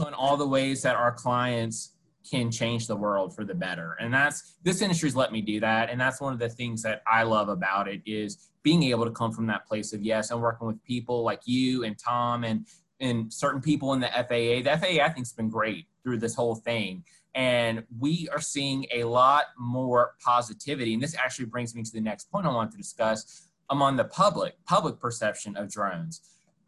on 0.00 0.14
all 0.14 0.36
the 0.36 0.46
ways 0.46 0.82
that 0.82 0.96
our 0.96 1.12
clients 1.12 1.94
can 2.28 2.50
change 2.50 2.86
the 2.86 2.96
world 2.96 3.34
for 3.34 3.44
the 3.44 3.54
better. 3.54 3.96
And 4.00 4.12
that's 4.12 4.54
this 4.62 4.80
industry's 4.80 5.14
let 5.14 5.32
me 5.32 5.42
do 5.42 5.60
that. 5.60 5.90
And 5.90 6.00
that's 6.00 6.20
one 6.20 6.32
of 6.32 6.38
the 6.38 6.48
things 6.48 6.82
that 6.82 7.02
I 7.06 7.22
love 7.22 7.48
about 7.48 7.88
it 7.88 8.00
is 8.06 8.50
being 8.62 8.82
able 8.84 9.04
to 9.04 9.10
come 9.10 9.30
from 9.30 9.46
that 9.48 9.66
place 9.66 9.92
of 9.92 10.02
yes, 10.02 10.30
and 10.30 10.40
working 10.40 10.66
with 10.66 10.82
people 10.84 11.22
like 11.22 11.40
you 11.44 11.84
and 11.84 11.98
Tom 11.98 12.44
and 12.44 12.66
and 13.00 13.32
certain 13.32 13.60
people 13.60 13.92
in 13.92 14.00
the 14.00 14.08
FAA. 14.08 14.62
The 14.62 14.78
FAA 14.80 15.04
I 15.04 15.10
think's 15.10 15.32
been 15.32 15.50
great 15.50 15.86
through 16.02 16.18
this 16.18 16.34
whole 16.34 16.54
thing. 16.54 17.04
And 17.34 17.82
we 17.98 18.28
are 18.32 18.40
seeing 18.40 18.86
a 18.92 19.02
lot 19.04 19.46
more 19.58 20.14
positivity. 20.24 20.94
And 20.94 21.02
this 21.02 21.16
actually 21.16 21.46
brings 21.46 21.74
me 21.74 21.82
to 21.82 21.92
the 21.92 22.00
next 22.00 22.30
point 22.30 22.46
I 22.46 22.50
want 22.50 22.70
to 22.70 22.78
discuss 22.78 23.48
among 23.70 23.96
the 23.96 24.04
public, 24.04 24.54
public 24.66 25.00
perception 25.00 25.56
of 25.56 25.70
drones. 25.70 26.20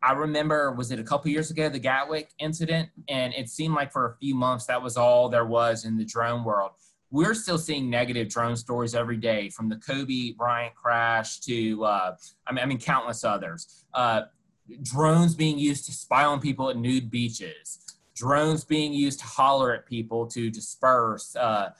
I 0.03 0.13
remember, 0.13 0.73
was 0.73 0.91
it 0.91 0.99
a 0.99 1.05
couple 1.05 1.31
years 1.31 1.51
ago, 1.51 1.69
the 1.69 1.79
Gatwick 1.79 2.31
incident? 2.39 2.91
And 3.09 3.35
it 3.35 3.49
seemed 3.49 3.75
like 3.75 3.93
for 3.93 4.07
a 4.07 4.17
few 4.19 4.35
months 4.35 4.67
that 4.67 4.81
was 4.81 4.97
all 4.97 5.29
there 5.29 5.47
was 5.47 5.85
in 5.85 5.97
the 5.97 6.05
drone 6.05 6.45
world. 6.45 6.73
We're 7.11 7.35
still 7.35 7.59
seeing 7.59 7.89
negative 7.89 8.29
drone 8.29 8.57
stories 8.57 8.95
every 8.95 9.17
day, 9.17 9.49
from 9.51 9.69
the 9.69 9.77
Kobe 9.77 10.33
Bryant 10.33 10.75
crash 10.75 11.41
to, 11.41 11.85
uh, 11.85 12.17
I, 12.47 12.53
mean, 12.53 12.63
I 12.63 12.67
mean, 12.67 12.79
countless 12.79 13.25
others. 13.25 13.85
Uh, 13.95 14.23
drones 14.83 15.35
being 15.35 15.59
used 15.59 15.87
to 15.87 15.93
spy 15.93 16.25
on 16.25 16.41
people 16.41 16.69
at 16.69 16.77
nude 16.77 17.11
beaches, 17.11 17.79
drones 18.15 18.65
being 18.65 18.93
used 18.93 19.21
to 19.21 19.27
holler 19.27 19.73
at 19.73 19.87
people 19.87 20.27
to 20.27 20.51
disperse. 20.51 21.37
Uh, 21.37 21.71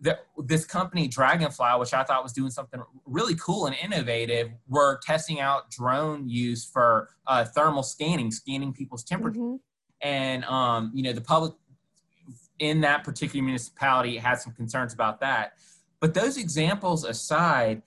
the, 0.00 0.18
this 0.44 0.64
company 0.64 1.08
Draganfly, 1.08 1.78
which 1.78 1.94
I 1.94 2.04
thought 2.04 2.22
was 2.22 2.32
doing 2.32 2.50
something 2.50 2.82
really 3.04 3.34
cool 3.34 3.66
and 3.66 3.76
innovative, 3.82 4.50
were 4.68 5.00
testing 5.02 5.40
out 5.40 5.70
drone 5.70 6.28
use 6.28 6.64
for 6.64 7.08
uh, 7.26 7.44
thermal 7.44 7.82
scanning, 7.82 8.30
scanning 8.30 8.72
people's 8.72 9.04
temperature. 9.04 9.38
Mm-hmm. 9.38 9.56
And 10.02 10.44
um, 10.44 10.92
you 10.94 11.02
know, 11.02 11.12
the 11.12 11.20
public 11.20 11.54
in 12.58 12.80
that 12.82 13.04
particular 13.04 13.44
municipality 13.44 14.16
had 14.16 14.40
some 14.40 14.52
concerns 14.52 14.94
about 14.94 15.20
that. 15.20 15.54
But 16.00 16.14
those 16.14 16.36
examples 16.36 17.04
aside, 17.04 17.82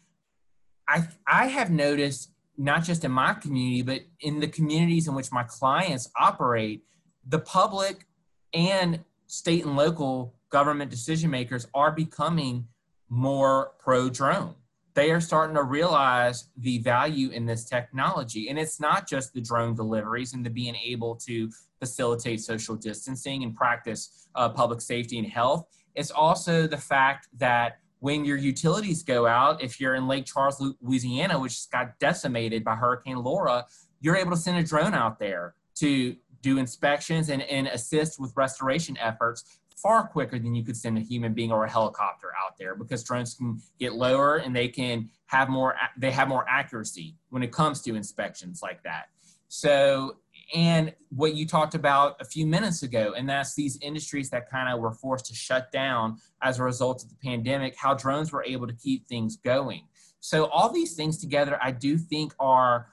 I 0.88 1.08
I 1.28 1.48
have 1.48 1.70
noticed 1.70 2.32
not 2.58 2.84
just 2.84 3.06
in 3.06 3.12
my 3.12 3.34
community, 3.34 3.82
but 3.82 4.02
in 4.20 4.40
the 4.40 4.48
communities 4.48 5.08
in 5.08 5.16
which 5.16 5.32
my 5.32 5.44
clients 5.44 6.10
operate, 6.20 6.84
the 7.26 7.40
public 7.40 8.06
and 8.54 9.00
state 9.28 9.64
and 9.64 9.78
local 9.78 10.34
government 10.50 10.90
decision 10.92 11.30
makers 11.30 11.68
are 11.74 11.92
becoming 11.92 12.68
more 13.10 13.72
pro 13.80 14.10
drone. 14.10 14.56
They 14.96 15.12
are 15.12 15.22
starting 15.22 15.56
to 15.56 15.64
realize 15.64 16.50
the 16.58 16.80
value 16.80 17.30
in 17.30 17.46
this 17.46 17.66
technology. 17.66 18.50
And 18.50 18.60
it's 18.60 18.80
not 18.80 19.08
just 19.08 19.34
the 19.34 19.42
drone 19.42 19.76
deliveries 19.76 20.34
and 20.34 20.46
the 20.46 20.50
being 20.50 20.76
able 20.76 21.16
to 21.28 21.50
facilitate 21.80 22.42
social 22.42 22.76
distancing 22.76 23.44
and 23.44 23.56
practice 23.56 24.28
uh, 24.36 24.50
public 24.50 24.82
safety 24.82 25.18
and 25.18 25.28
health. 25.28 25.66
It's 25.96 26.12
also 26.12 26.68
the 26.68 26.78
fact 26.78 27.28
that 27.38 27.80
when 28.00 28.26
your 28.26 28.38
utilities 28.38 29.04
go 29.04 29.28
out, 29.28 29.62
if 29.62 29.80
you're 29.80 29.96
in 29.96 30.08
Lake 30.08 30.26
Charles, 30.26 30.62
Louisiana, 30.82 31.40
which 31.40 31.70
got 31.70 31.98
decimated 32.00 32.64
by 32.64 32.76
Hurricane 32.76 33.18
Laura, 33.18 33.66
you're 34.02 34.16
able 34.16 34.32
to 34.32 34.38
send 34.38 34.58
a 34.58 34.64
drone 34.64 34.94
out 34.94 35.20
there 35.20 35.56
to 35.76 36.16
do 36.42 36.58
inspections 36.58 37.30
and, 37.30 37.42
and 37.44 37.68
assist 37.68 38.20
with 38.20 38.32
restoration 38.36 38.98
efforts 38.98 39.60
far 39.82 40.08
quicker 40.08 40.38
than 40.38 40.54
you 40.56 40.64
could 40.64 40.76
send 40.76 40.98
a 40.98 41.02
human 41.02 41.34
being 41.34 41.52
or 41.52 41.64
a 41.64 41.70
helicopter 41.70 42.32
out 42.46 42.58
there 42.58 42.76
because 42.76 43.04
drones 43.04 43.34
can 43.34 43.60
get 43.80 43.94
lower 43.94 44.38
and 44.38 44.56
they 44.56 44.68
can 44.68 45.10
have 45.28 45.50
more 45.50 45.76
they 45.98 46.12
have 46.12 46.28
more 46.28 46.46
accuracy 46.50 47.16
when 47.30 47.44
it 47.44 47.52
comes 47.52 47.82
to 47.82 47.96
inspections 47.96 48.62
like 48.62 48.84
that. 48.84 49.10
So 49.48 50.18
and 50.54 50.94
what 51.10 51.36
you 51.36 51.46
talked 51.46 51.76
about 51.76 52.18
a 52.20 52.26
few 52.26 52.46
minutes 52.46 52.84
ago 52.84 53.14
and 53.16 53.30
that's 53.30 53.56
these 53.56 53.78
industries 53.82 54.30
that 54.32 54.50
kind 54.50 54.68
of 54.68 54.80
were 54.80 54.92
forced 54.92 55.26
to 55.28 55.36
shut 55.36 55.72
down 55.72 56.18
as 56.42 56.60
a 56.60 56.64
result 56.64 57.04
of 57.04 57.10
the 57.10 57.16
pandemic 57.24 57.76
how 57.78 57.94
drones 57.94 58.32
were 58.32 58.44
able 58.44 58.68
to 58.68 58.74
keep 58.74 59.08
things 59.08 59.38
going. 59.38 59.84
So 60.20 60.46
all 60.48 60.70
these 60.72 60.96
things 60.96 61.18
together 61.18 61.58
i 61.62 61.72
do 61.72 61.98
think 61.98 62.34
are 62.40 62.88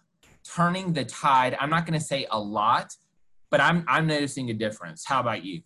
turning 0.44 0.92
the 0.92 1.04
tide. 1.04 1.56
I'm 1.58 1.70
not 1.70 1.84
going 1.86 1.98
to 1.98 2.04
say 2.04 2.26
a 2.30 2.38
lot 2.38 2.94
but 3.50 3.60
i'm 3.60 3.84
i'm 3.88 4.06
noticing 4.06 4.50
a 4.50 4.54
difference. 4.54 5.04
How 5.04 5.20
about 5.20 5.44
you 5.44 5.62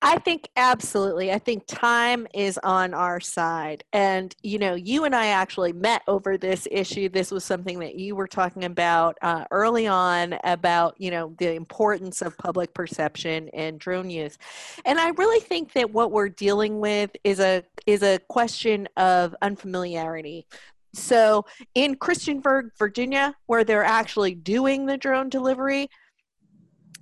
I 0.00 0.18
think 0.18 0.48
absolutely. 0.54 1.32
I 1.32 1.40
think 1.40 1.64
time 1.66 2.28
is 2.32 2.56
on 2.62 2.94
our 2.94 3.18
side. 3.18 3.82
And, 3.92 4.34
you 4.44 4.58
know, 4.58 4.74
you 4.74 5.04
and 5.04 5.14
I 5.14 5.26
actually 5.26 5.72
met 5.72 6.02
over 6.06 6.38
this 6.38 6.68
issue. 6.70 7.08
This 7.08 7.32
was 7.32 7.44
something 7.44 7.80
that 7.80 7.96
you 7.96 8.14
were 8.14 8.28
talking 8.28 8.64
about 8.64 9.18
uh, 9.22 9.44
early 9.50 9.88
on 9.88 10.38
about, 10.44 10.94
you 10.98 11.10
know, 11.10 11.34
the 11.38 11.54
importance 11.54 12.22
of 12.22 12.38
public 12.38 12.72
perception 12.74 13.48
and 13.48 13.80
drone 13.80 14.08
use. 14.08 14.38
And 14.84 15.00
I 15.00 15.08
really 15.10 15.40
think 15.40 15.72
that 15.72 15.90
what 15.90 16.12
we're 16.12 16.28
dealing 16.28 16.78
with 16.78 17.10
is 17.24 17.40
a 17.40 17.64
is 17.86 18.04
a 18.04 18.20
question 18.28 18.88
of 18.96 19.34
unfamiliarity. 19.42 20.46
So 20.94 21.44
in 21.74 21.96
Christiansburg, 21.96 22.70
Virginia, 22.78 23.34
where 23.46 23.64
they're 23.64 23.84
actually 23.84 24.34
doing 24.34 24.86
the 24.86 24.96
drone 24.96 25.28
delivery, 25.28 25.90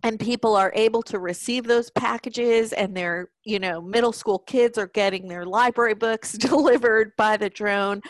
and 0.02 0.20
people 0.20 0.54
are 0.54 0.72
able 0.74 1.02
to 1.02 1.18
receive 1.18 1.64
those 1.64 1.90
packages 1.90 2.72
and 2.72 2.96
their 2.96 3.30
you 3.44 3.58
know 3.58 3.80
middle 3.80 4.12
school 4.12 4.38
kids 4.40 4.78
are 4.78 4.88
getting 4.88 5.28
their 5.28 5.44
library 5.44 5.94
books 5.94 6.32
delivered 6.38 7.12
by 7.16 7.36
the 7.36 7.50
drone. 7.50 8.00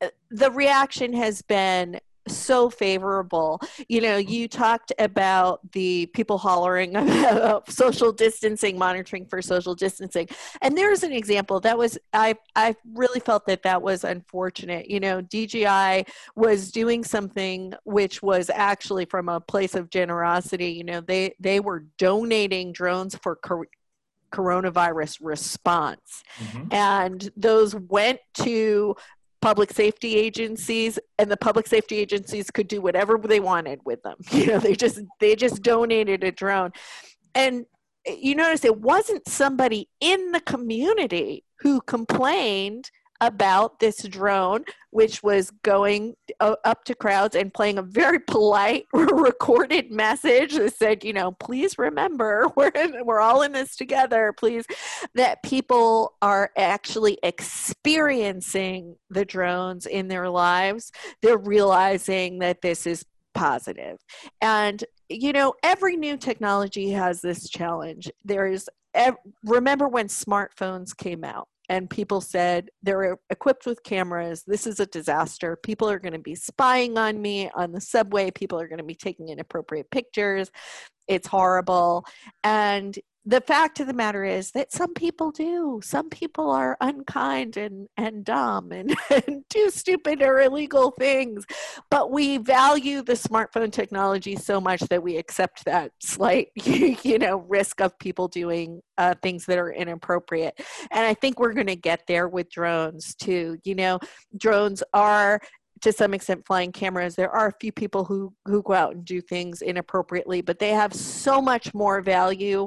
Uh, 0.00 0.08
the 0.30 0.50
reaction 0.50 1.12
has 1.12 1.42
been 1.42 1.98
so 2.28 2.70
favorable. 2.70 3.60
You 3.88 4.00
know, 4.00 4.16
you 4.16 4.48
talked 4.48 4.92
about 4.98 5.60
the 5.72 6.06
people 6.06 6.38
hollering 6.38 6.96
about 6.96 7.70
social 7.70 8.12
distancing, 8.12 8.78
monitoring 8.78 9.26
for 9.26 9.42
social 9.42 9.74
distancing, 9.74 10.28
and 10.62 10.76
there's 10.76 11.02
an 11.02 11.12
example 11.12 11.60
that 11.60 11.78
was 11.78 11.98
I 12.12 12.36
I 12.54 12.76
really 12.94 13.20
felt 13.20 13.46
that 13.46 13.62
that 13.62 13.82
was 13.82 14.04
unfortunate. 14.04 14.90
You 14.90 15.00
know, 15.00 15.20
DJI 15.20 16.06
was 16.34 16.70
doing 16.70 17.04
something 17.04 17.74
which 17.84 18.22
was 18.22 18.50
actually 18.50 19.04
from 19.06 19.28
a 19.28 19.40
place 19.40 19.74
of 19.74 19.90
generosity. 19.90 20.70
You 20.72 20.84
know, 20.84 21.00
they 21.00 21.34
they 21.40 21.60
were 21.60 21.86
donating 21.98 22.72
drones 22.72 23.16
for 23.16 23.38
coronavirus 24.32 25.18
response. 25.20 26.22
Mm-hmm. 26.38 26.72
And 26.72 27.30
those 27.36 27.74
went 27.74 28.20
to 28.34 28.96
public 29.40 29.72
safety 29.72 30.16
agencies 30.16 30.98
and 31.18 31.30
the 31.30 31.36
public 31.36 31.66
safety 31.66 31.98
agencies 31.98 32.50
could 32.50 32.68
do 32.68 32.80
whatever 32.80 33.18
they 33.18 33.40
wanted 33.40 33.80
with 33.84 34.02
them. 34.02 34.16
You 34.32 34.46
know 34.46 34.58
they 34.58 34.74
just 34.74 35.00
they 35.20 35.36
just 35.36 35.62
donated 35.62 36.24
a 36.24 36.32
drone. 36.32 36.72
And 37.34 37.66
you 38.06 38.34
notice 38.34 38.64
it 38.64 38.80
wasn't 38.80 39.28
somebody 39.28 39.88
in 40.00 40.32
the 40.32 40.40
community 40.40 41.44
who 41.60 41.80
complained 41.82 42.90
about 43.20 43.80
this 43.80 44.02
drone, 44.04 44.64
which 44.90 45.22
was 45.22 45.50
going 45.62 46.14
uh, 46.40 46.54
up 46.64 46.84
to 46.84 46.94
crowds 46.94 47.34
and 47.34 47.52
playing 47.52 47.78
a 47.78 47.82
very 47.82 48.20
polite 48.20 48.86
recorded 48.92 49.90
message 49.90 50.54
that 50.54 50.74
said, 50.74 51.04
you 51.04 51.12
know, 51.12 51.32
please 51.32 51.78
remember 51.78 52.46
we're 52.56 52.68
in, 52.68 53.04
we're 53.04 53.20
all 53.20 53.42
in 53.42 53.52
this 53.52 53.76
together. 53.76 54.32
Please, 54.36 54.64
that 55.14 55.42
people 55.42 56.14
are 56.22 56.50
actually 56.56 57.18
experiencing 57.22 58.96
the 59.10 59.24
drones 59.24 59.86
in 59.86 60.08
their 60.08 60.28
lives. 60.28 60.92
They're 61.22 61.38
realizing 61.38 62.38
that 62.40 62.62
this 62.62 62.86
is 62.86 63.04
positive. 63.34 63.48
positive, 63.58 63.98
and 64.40 64.84
you 65.08 65.32
know, 65.32 65.54
every 65.62 65.96
new 65.96 66.16
technology 66.16 66.90
has 66.90 67.20
this 67.20 67.48
challenge. 67.48 68.10
There 68.24 68.46
is 68.46 68.68
remember 69.44 69.88
when 69.88 70.08
smartphones 70.08 70.96
came 70.96 71.24
out 71.24 71.48
and 71.68 71.90
people 71.90 72.20
said 72.20 72.70
they're 72.82 73.18
equipped 73.30 73.66
with 73.66 73.82
cameras. 73.82 74.44
This 74.46 74.66
is 74.66 74.80
a 74.80 74.86
disaster. 74.86 75.56
People 75.56 75.88
are 75.90 75.98
going 75.98 76.12
to 76.12 76.18
be 76.18 76.34
spying 76.34 76.96
on 76.96 77.20
me 77.20 77.50
on 77.54 77.72
the 77.72 77.80
subway. 77.80 78.30
People 78.30 78.60
are 78.60 78.68
going 78.68 78.78
to 78.78 78.84
be 78.84 78.94
taking 78.94 79.28
inappropriate 79.28 79.90
pictures. 79.90 80.50
It's 81.06 81.26
horrible. 81.26 82.04
And 82.44 82.98
the 83.24 83.40
fact 83.42 83.78
of 83.78 83.86
the 83.86 83.92
matter 83.92 84.24
is 84.24 84.52
that 84.52 84.72
some 84.72 84.94
people 84.94 85.30
do. 85.30 85.80
Some 85.84 86.08
people 86.08 86.50
are 86.50 86.78
unkind 86.80 87.58
and, 87.58 87.86
and 87.96 88.24
dumb 88.24 88.72
and, 88.72 88.96
and 89.10 89.44
do 89.50 89.70
stupid 89.70 90.22
or 90.22 90.40
illegal 90.40 90.92
things. 90.92 91.44
But 91.90 92.10
we 92.10 92.38
value 92.38 93.02
the 93.02 93.12
smartphone 93.12 93.70
technology 93.70 94.34
so 94.36 94.60
much 94.60 94.80
that 94.82 95.02
we 95.02 95.18
accept 95.18 95.66
that 95.66 95.92
slight, 96.00 96.48
you 96.56 97.18
know, 97.18 97.38
risk 97.48 97.82
of 97.82 97.98
people 97.98 98.28
doing 98.28 98.80
uh, 98.96 99.14
things 99.22 99.44
that 99.46 99.58
are 99.58 99.72
inappropriate. 99.72 100.58
And 100.90 101.04
I 101.04 101.12
think 101.12 101.38
we're 101.38 101.52
going 101.52 101.66
to 101.66 101.76
get 101.76 102.06
there 102.08 102.28
with 102.28 102.50
drones 102.50 103.14
too. 103.14 103.58
You 103.64 103.74
know, 103.74 103.98
drones 104.38 104.82
are 104.94 105.40
to 105.82 105.92
some 105.92 106.12
extent 106.12 106.44
flying 106.44 106.72
cameras 106.72 107.14
there 107.14 107.30
are 107.30 107.46
a 107.46 107.54
few 107.60 107.70
people 107.70 108.04
who 108.04 108.32
who 108.46 108.62
go 108.64 108.72
out 108.72 108.94
and 108.94 109.04
do 109.04 109.20
things 109.20 109.62
inappropriately 109.62 110.40
but 110.40 110.58
they 110.58 110.70
have 110.70 110.92
so 110.92 111.40
much 111.40 111.72
more 111.72 112.00
value 112.00 112.66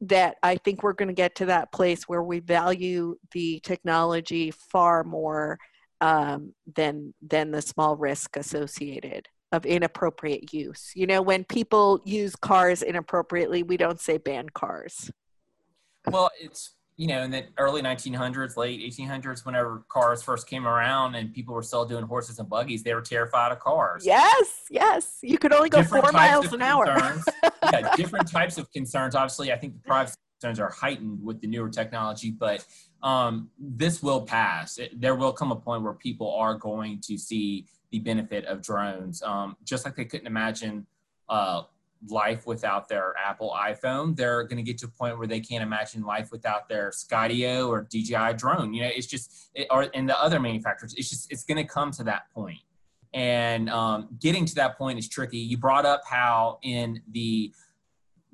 that 0.00 0.36
I 0.42 0.56
think 0.56 0.82
we're 0.82 0.92
going 0.92 1.08
to 1.08 1.14
get 1.14 1.34
to 1.36 1.46
that 1.46 1.72
place 1.72 2.04
where 2.04 2.22
we 2.22 2.40
value 2.40 3.16
the 3.32 3.60
technology 3.64 4.50
far 4.50 5.04
more 5.04 5.58
um, 6.00 6.54
than 6.74 7.14
than 7.20 7.50
the 7.50 7.62
small 7.62 7.96
risk 7.96 8.36
associated 8.36 9.28
of 9.50 9.66
inappropriate 9.66 10.52
use. 10.52 10.92
You 10.94 11.06
know, 11.06 11.22
when 11.22 11.44
people 11.44 12.00
use 12.04 12.36
cars 12.36 12.82
inappropriately, 12.82 13.62
we 13.62 13.76
don't 13.76 14.00
say 14.00 14.18
ban 14.18 14.48
cars. 14.50 15.10
Well, 16.06 16.30
it's 16.40 16.74
you 16.98 17.06
know, 17.06 17.22
in 17.22 17.30
the 17.30 17.44
early 17.58 17.80
1900s, 17.80 18.56
late 18.56 18.80
1800s, 18.80 19.46
whenever 19.46 19.84
cars 19.88 20.20
first 20.20 20.48
came 20.48 20.66
around 20.66 21.14
and 21.14 21.32
people 21.32 21.54
were 21.54 21.62
still 21.62 21.84
doing 21.84 22.04
horses 22.04 22.40
and 22.40 22.48
buggies, 22.48 22.82
they 22.82 22.92
were 22.92 23.00
terrified 23.00 23.52
of 23.52 23.60
cars. 23.60 24.04
Yes, 24.04 24.64
yes. 24.68 25.18
You 25.22 25.38
could 25.38 25.52
only 25.52 25.70
go 25.70 25.80
different 25.80 26.06
four 26.06 26.12
miles 26.12 26.52
an 26.52 26.60
hour. 26.60 26.86
yeah, 27.72 27.94
different 27.94 28.28
types 28.28 28.58
of 28.58 28.70
concerns. 28.72 29.14
Obviously, 29.14 29.52
I 29.52 29.56
think 29.56 29.74
the 29.74 29.88
privacy 29.88 30.16
concerns 30.40 30.58
are 30.58 30.70
heightened 30.70 31.22
with 31.22 31.40
the 31.40 31.46
newer 31.46 31.68
technology, 31.68 32.32
but 32.32 32.66
um, 33.04 33.48
this 33.60 34.02
will 34.02 34.22
pass. 34.22 34.78
It, 34.78 35.00
there 35.00 35.14
will 35.14 35.32
come 35.32 35.52
a 35.52 35.56
point 35.56 35.84
where 35.84 35.92
people 35.92 36.34
are 36.34 36.54
going 36.54 37.00
to 37.02 37.16
see 37.16 37.66
the 37.92 38.00
benefit 38.00 38.44
of 38.46 38.60
drones, 38.60 39.22
um, 39.22 39.56
just 39.62 39.84
like 39.84 39.94
they 39.94 40.04
couldn't 40.04 40.26
imagine 40.26 40.84
uh, 41.28 41.62
life 42.08 42.46
without 42.46 42.88
their 42.88 43.14
Apple 43.18 43.54
iPhone. 43.58 44.16
They're 44.16 44.44
going 44.44 44.56
to 44.56 44.62
get 44.62 44.78
to 44.78 44.86
a 44.86 44.90
point 44.90 45.18
where 45.18 45.26
they 45.26 45.40
can't 45.40 45.62
imagine 45.62 46.02
life 46.02 46.30
without 46.30 46.68
their 46.68 46.90
Skydio 46.90 47.68
or 47.68 47.88
DJI 47.90 48.34
drone. 48.36 48.72
You 48.72 48.82
know, 48.82 48.90
it's 48.94 49.06
just, 49.06 49.50
it, 49.54 49.66
or 49.70 49.88
and 49.94 50.08
the 50.08 50.20
other 50.20 50.40
manufacturers. 50.40 50.94
It's 50.94 51.08
just, 51.08 51.30
it's 51.32 51.44
going 51.44 51.56
to 51.56 51.64
come 51.64 51.90
to 51.92 52.04
that 52.04 52.30
point. 52.32 52.58
And 53.14 53.70
um, 53.70 54.08
getting 54.20 54.44
to 54.44 54.54
that 54.56 54.76
point 54.76 54.98
is 54.98 55.08
tricky. 55.08 55.38
You 55.38 55.56
brought 55.56 55.86
up 55.86 56.02
how 56.08 56.58
in 56.62 57.00
the 57.10 57.52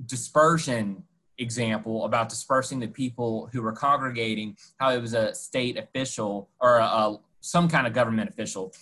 dispersion 0.07 1.05
example 1.39 2.05
about 2.05 2.29
dispersing 2.29 2.81
the 2.81 2.89
people 2.89 3.49
who 3.53 3.63
were 3.63 3.73
congregating, 3.73 4.57
how 4.79 4.91
it 4.91 5.01
was 5.01 5.15
a 5.15 5.35
state 5.35 5.77
official 5.77 6.49
or 6.61 6.79
a, 6.79 6.85
a, 6.85 7.21
some 7.41 7.69
kind 7.69 7.87
of 7.87 7.93
government 7.93 8.29
official. 8.29 8.73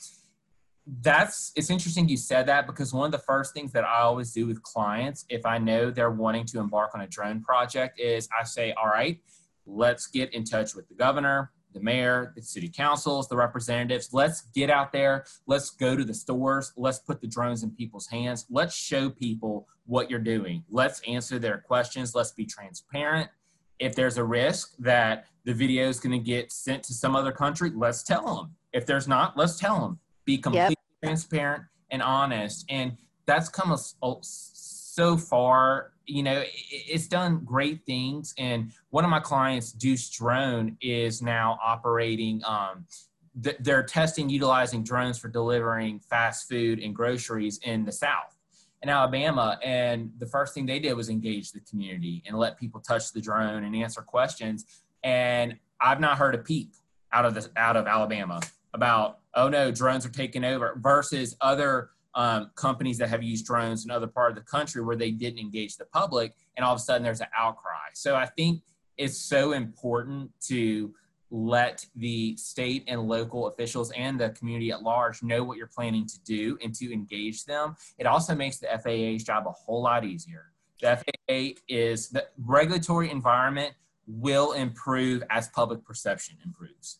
That's 0.86 1.52
it's 1.54 1.70
interesting 1.70 2.08
you 2.08 2.16
said 2.16 2.46
that 2.46 2.66
because 2.66 2.92
one 2.92 3.06
of 3.06 3.12
the 3.12 3.18
first 3.18 3.54
things 3.54 3.70
that 3.72 3.84
I 3.84 4.00
always 4.00 4.32
do 4.32 4.46
with 4.46 4.62
clients, 4.62 5.24
if 5.28 5.46
I 5.46 5.58
know 5.58 5.90
they're 5.90 6.10
wanting 6.10 6.44
to 6.46 6.58
embark 6.58 6.90
on 6.94 7.02
a 7.02 7.06
drone 7.06 7.40
project, 7.40 8.00
is 8.00 8.28
I 8.38 8.44
say, 8.44 8.72
all 8.72 8.88
right, 8.88 9.20
let's 9.64 10.08
get 10.08 10.34
in 10.34 10.42
touch 10.44 10.74
with 10.74 10.88
the 10.88 10.94
governor, 10.94 11.52
the 11.72 11.80
mayor, 11.80 12.32
the 12.34 12.42
city 12.42 12.68
councils, 12.68 13.28
the 13.28 13.36
representatives. 13.36 14.10
Let's 14.12 14.42
get 14.54 14.70
out 14.70 14.92
there. 14.92 15.24
Let's 15.46 15.70
go 15.70 15.96
to 15.96 16.04
the 16.04 16.14
stores. 16.14 16.72
Let's 16.76 16.98
put 16.98 17.20
the 17.20 17.28
drones 17.28 17.62
in 17.62 17.70
people's 17.70 18.08
hands. 18.08 18.46
Let's 18.50 18.74
show 18.74 19.08
people 19.08 19.68
what 19.86 20.10
you're 20.10 20.18
doing. 20.18 20.64
Let's 20.68 21.00
answer 21.06 21.38
their 21.38 21.58
questions. 21.58 22.14
Let's 22.14 22.32
be 22.32 22.44
transparent. 22.44 23.30
If 23.78 23.94
there's 23.94 24.18
a 24.18 24.24
risk 24.24 24.74
that 24.78 25.26
the 25.44 25.54
video 25.54 25.88
is 25.88 25.98
going 25.98 26.12
to 26.12 26.24
get 26.24 26.52
sent 26.52 26.82
to 26.84 26.94
some 26.94 27.16
other 27.16 27.32
country, 27.32 27.70
let's 27.74 28.02
tell 28.02 28.36
them. 28.36 28.56
If 28.72 28.86
there's 28.86 29.08
not, 29.08 29.36
let's 29.36 29.58
tell 29.58 29.80
them. 29.80 29.98
Be 30.24 30.38
completely 30.38 30.76
yep. 31.02 31.04
transparent 31.04 31.64
and 31.90 32.02
honest. 32.02 32.64
And 32.68 32.96
that's 33.26 33.48
come 33.48 33.70
a, 33.70 33.78
a 34.06 34.14
so 34.22 35.16
far, 35.16 35.92
you 36.06 36.22
know, 36.22 36.42
it's 36.70 37.06
done 37.06 37.40
great 37.44 37.84
things. 37.86 38.34
And 38.36 38.72
one 38.90 39.04
of 39.04 39.10
my 39.10 39.20
clients, 39.20 39.72
Deuce 39.72 40.10
Drone, 40.10 40.76
is 40.82 41.22
now 41.22 41.58
operating. 41.64 42.42
Um, 42.44 42.86
they're 43.34 43.82
testing 43.82 44.28
utilizing 44.28 44.84
drones 44.84 45.18
for 45.18 45.28
delivering 45.28 46.00
fast 46.00 46.48
food 46.48 46.78
and 46.80 46.94
groceries 46.94 47.58
in 47.62 47.84
the 47.86 47.92
South 47.92 48.36
in 48.82 48.90
Alabama. 48.90 49.58
And 49.64 50.12
the 50.18 50.26
first 50.26 50.52
thing 50.52 50.66
they 50.66 50.78
did 50.78 50.92
was 50.94 51.08
engage 51.08 51.52
the 51.52 51.60
community 51.60 52.22
and 52.26 52.36
let 52.36 52.58
people 52.58 52.80
touch 52.80 53.12
the 53.12 53.20
drone 53.22 53.64
and 53.64 53.74
answer 53.74 54.02
questions. 54.02 54.66
And 55.02 55.56
I've 55.80 56.00
not 56.00 56.18
heard 56.18 56.34
a 56.34 56.38
peep 56.38 56.74
out 57.12 57.24
of 57.24 57.34
the 57.34 57.48
out 57.56 57.76
of 57.76 57.86
Alabama 57.86 58.40
about 58.74 59.18
oh 59.34 59.48
no 59.48 59.70
drones 59.70 60.04
are 60.06 60.10
taking 60.10 60.44
over 60.44 60.74
versus 60.80 61.36
other 61.40 61.90
um, 62.14 62.50
companies 62.54 62.98
that 62.98 63.08
have 63.08 63.22
used 63.22 63.46
drones 63.46 63.84
in 63.84 63.90
other 63.90 64.06
part 64.06 64.30
of 64.30 64.36
the 64.36 64.42
country 64.42 64.82
where 64.82 64.96
they 64.96 65.10
didn't 65.10 65.38
engage 65.38 65.76
the 65.76 65.86
public, 65.86 66.34
and 66.56 66.64
all 66.64 66.74
of 66.74 66.78
a 66.78 66.82
sudden 66.82 67.02
there's 67.02 67.20
an 67.20 67.28
outcry. 67.36 67.88
So 67.94 68.14
I 68.14 68.26
think 68.26 68.62
it's 68.98 69.16
so 69.16 69.52
important 69.52 70.30
to 70.48 70.94
let 71.30 71.86
the 71.96 72.36
state 72.36 72.84
and 72.86 73.08
local 73.08 73.46
officials 73.46 73.90
and 73.92 74.20
the 74.20 74.30
community 74.30 74.70
at 74.70 74.82
large 74.82 75.22
know 75.22 75.42
what 75.42 75.56
you're 75.56 75.66
planning 75.66 76.06
to 76.06 76.20
do 76.24 76.58
and 76.62 76.74
to 76.74 76.92
engage 76.92 77.46
them. 77.46 77.74
It 77.96 78.06
also 78.06 78.34
makes 78.34 78.58
the 78.58 78.66
FAA's 78.66 79.24
job 79.24 79.46
a 79.46 79.50
whole 79.50 79.82
lot 79.82 80.04
easier. 80.04 80.52
The 80.82 80.96
FAA 80.96 81.60
is 81.68 82.10
the 82.10 82.26
regulatory 82.36 83.10
environment 83.10 83.72
will 84.06 84.52
improve 84.52 85.22
as 85.30 85.48
public 85.48 85.84
perception 85.84 86.36
improves. 86.44 86.98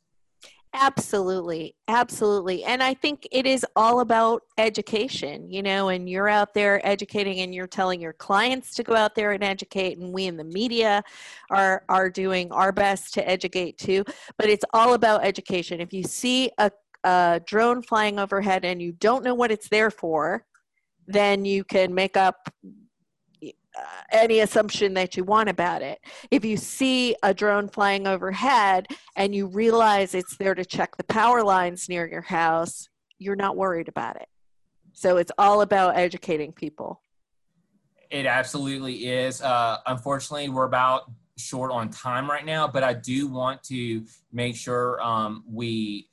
Absolutely. 0.74 1.74
Absolutely. 1.86 2.64
And 2.64 2.82
I 2.82 2.94
think 2.94 3.28
it 3.30 3.46
is 3.46 3.64
all 3.76 4.00
about 4.00 4.42
education, 4.56 5.50
you 5.50 5.62
know, 5.62 5.90
and 5.90 6.08
you're 6.08 6.30
out 6.30 6.54
there 6.54 6.84
educating 6.86 7.40
and 7.40 7.54
you're 7.54 7.66
telling 7.66 8.00
your 8.00 8.14
clients 8.14 8.74
to 8.76 8.82
go 8.82 8.94
out 8.96 9.14
there 9.14 9.32
and 9.32 9.44
educate 9.44 9.98
and 9.98 10.12
we 10.14 10.24
in 10.26 10.36
the 10.38 10.44
media 10.44 11.02
are 11.50 11.84
are 11.90 12.08
doing 12.08 12.50
our 12.52 12.72
best 12.72 13.12
to 13.14 13.28
educate 13.28 13.76
too, 13.76 14.02
but 14.38 14.48
it's 14.48 14.64
all 14.72 14.94
about 14.94 15.24
education. 15.24 15.78
If 15.80 15.92
you 15.92 16.04
see 16.04 16.50
a, 16.56 16.70
a 17.04 17.40
drone 17.46 17.82
flying 17.82 18.18
overhead 18.18 18.64
and 18.64 18.80
you 18.80 18.92
don't 18.92 19.24
know 19.24 19.34
what 19.34 19.50
it's 19.50 19.68
there 19.68 19.90
for, 19.90 20.46
then 21.06 21.44
you 21.44 21.64
can 21.64 21.94
make 21.94 22.16
up 22.16 22.48
any 24.10 24.40
assumption 24.40 24.94
that 24.94 25.16
you 25.16 25.24
want 25.24 25.48
about 25.48 25.82
it. 25.82 25.98
If 26.30 26.44
you 26.44 26.56
see 26.56 27.16
a 27.22 27.32
drone 27.32 27.68
flying 27.68 28.06
overhead 28.06 28.86
and 29.16 29.34
you 29.34 29.46
realize 29.46 30.14
it's 30.14 30.36
there 30.36 30.54
to 30.54 30.64
check 30.64 30.96
the 30.96 31.04
power 31.04 31.42
lines 31.42 31.88
near 31.88 32.08
your 32.08 32.22
house, 32.22 32.88
you're 33.18 33.36
not 33.36 33.56
worried 33.56 33.88
about 33.88 34.16
it. 34.16 34.28
So 34.92 35.16
it's 35.16 35.32
all 35.38 35.62
about 35.62 35.96
educating 35.96 36.52
people. 36.52 37.00
It 38.10 38.26
absolutely 38.26 39.08
is. 39.08 39.40
Uh, 39.40 39.78
unfortunately, 39.86 40.50
we're 40.50 40.66
about 40.66 41.10
short 41.38 41.72
on 41.72 41.88
time 41.88 42.28
right 42.28 42.44
now, 42.44 42.68
but 42.68 42.82
I 42.82 42.92
do 42.92 43.26
want 43.26 43.62
to 43.64 44.04
make 44.32 44.54
sure 44.54 45.02
um, 45.02 45.44
we 45.48 46.08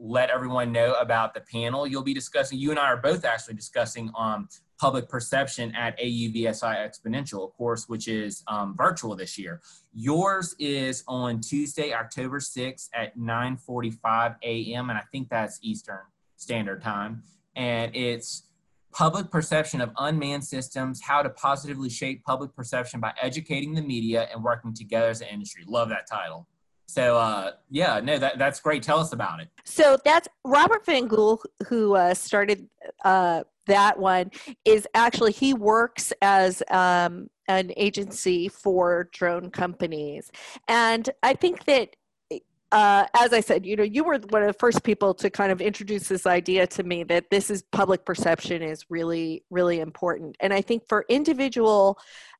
let 0.00 0.30
everyone 0.30 0.72
know 0.72 0.94
about 0.94 1.34
the 1.34 1.40
panel 1.40 1.86
you'll 1.86 2.02
be 2.02 2.14
discussing. 2.14 2.58
You 2.58 2.70
and 2.70 2.78
I 2.78 2.86
are 2.86 2.96
both 2.96 3.24
actually 3.24 3.54
discussing 3.54 4.10
um, 4.18 4.48
public 4.78 5.08
perception 5.08 5.74
at 5.74 5.98
AUVSI 5.98 6.76
Exponential, 6.76 7.46
of 7.46 7.52
course, 7.52 7.88
which 7.88 8.08
is 8.08 8.42
um, 8.48 8.74
virtual 8.76 9.14
this 9.14 9.38
year. 9.38 9.60
Yours 9.92 10.56
is 10.58 11.04
on 11.06 11.40
Tuesday, 11.40 11.92
October 11.92 12.38
6th 12.38 12.88
at 12.94 13.16
9:45 13.18 14.36
a.m. 14.42 14.90
and 14.90 14.98
I 14.98 15.02
think 15.12 15.28
that's 15.28 15.58
Eastern 15.62 16.00
Standard 16.36 16.80
Time. 16.82 17.22
And 17.56 17.94
it's 17.94 18.44
public 18.92 19.30
perception 19.30 19.80
of 19.80 19.90
unmanned 19.98 20.44
systems, 20.44 21.00
how 21.02 21.22
to 21.22 21.30
positively 21.30 21.90
shape 21.90 22.24
public 22.24 22.54
perception 22.56 23.00
by 23.00 23.12
educating 23.20 23.74
the 23.74 23.82
media 23.82 24.28
and 24.32 24.42
working 24.42 24.74
together 24.74 25.08
as 25.10 25.20
an 25.20 25.28
industry. 25.28 25.62
Love 25.66 25.90
that 25.90 26.06
title. 26.08 26.48
So 26.90 27.16
uh, 27.16 27.52
yeah, 27.70 28.00
no, 28.00 28.18
that 28.18 28.36
that's 28.38 28.58
great. 28.58 28.82
Tell 28.82 28.98
us 28.98 29.12
about 29.12 29.40
it. 29.40 29.48
So 29.64 29.96
that's 30.04 30.26
Robert 30.44 30.84
Van 30.84 31.06
Gool 31.06 31.40
who 31.68 31.94
uh, 31.94 32.14
started 32.14 32.68
uh, 33.04 33.44
that 33.66 33.98
one. 33.98 34.32
Is 34.64 34.88
actually 34.94 35.32
he 35.32 35.54
works 35.54 36.12
as 36.20 36.64
um, 36.68 37.30
an 37.46 37.72
agency 37.76 38.48
for 38.48 39.08
drone 39.12 39.50
companies, 39.50 40.30
and 40.68 41.08
I 41.22 41.34
think 41.34 41.64
that. 41.64 41.94
Uh, 42.72 43.04
as 43.18 43.32
I 43.32 43.40
said, 43.40 43.66
you 43.66 43.74
know, 43.74 43.82
you 43.82 44.04
were 44.04 44.16
one 44.28 44.42
of 44.42 44.46
the 44.46 44.56
first 44.60 44.84
people 44.84 45.12
to 45.14 45.28
kind 45.28 45.50
of 45.50 45.60
introduce 45.60 46.06
this 46.06 46.24
idea 46.24 46.68
to 46.68 46.84
me 46.84 47.02
that 47.02 47.28
this 47.28 47.50
is 47.50 47.64
public 47.72 48.04
perception 48.04 48.62
is 48.62 48.84
really, 48.88 49.42
really 49.50 49.80
important. 49.80 50.36
And 50.38 50.54
I 50.54 50.60
think 50.60 50.86
for 50.88 51.04
individual 51.08 51.98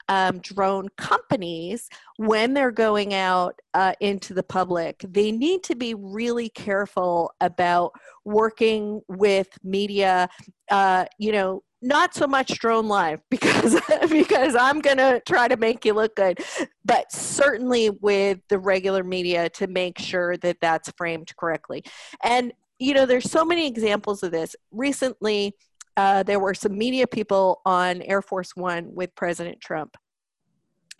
um, 0.09 0.39
drone 0.39 0.89
companies, 0.97 1.89
when 2.17 2.55
they're 2.55 2.71
going 2.71 3.15
out 3.15 3.61
uh, 3.75 3.93
into 4.01 4.35
the 4.35 4.43
public, 4.43 5.05
they 5.09 5.33
need 5.33 5.63
to 5.65 5.75
be 5.75 5.95
really 5.95 6.49
careful 6.49 7.33
about 7.41 7.93
working 8.25 9.01
with 9.09 9.49
media. 9.63 10.29
Uh, 10.71 11.05
you 11.19 11.33
know, 11.33 11.63
not 11.83 12.15
so 12.15 12.27
much 12.27 12.59
Drone 12.59 12.89
Life 12.89 13.21
because 13.31 13.81
because 14.11 14.55
I'm 14.55 14.81
gonna 14.81 15.21
try 15.21 15.49
to 15.49 15.57
make 15.57 15.85
you 15.85 15.95
look 15.95 16.17
good, 16.17 16.39
but 16.85 17.11
certainly 17.13 17.91
with 17.91 18.39
the 18.49 18.59
regular 18.59 19.05
media 19.05 19.49
to 19.51 19.67
make 19.67 19.99
sure 19.99 20.37
that 20.39 20.59
that's 20.61 20.91
framed 20.97 21.35
correctly. 21.37 21.85
And 22.23 22.53
you 22.79 22.95
know, 22.95 23.05
there's 23.05 23.31
so 23.31 23.45
many 23.45 23.67
examples 23.67 24.23
of 24.23 24.33
this. 24.33 24.57
Recently, 24.71 25.55
uh, 25.97 26.23
there 26.23 26.41
were 26.41 26.55
some 26.55 26.77
media 26.77 27.07
people 27.07 27.61
on 27.65 28.03
Air 28.03 28.23
Force 28.23 28.55
One 28.57 28.95
with 28.95 29.15
President 29.15 29.61
Trump. 29.61 29.97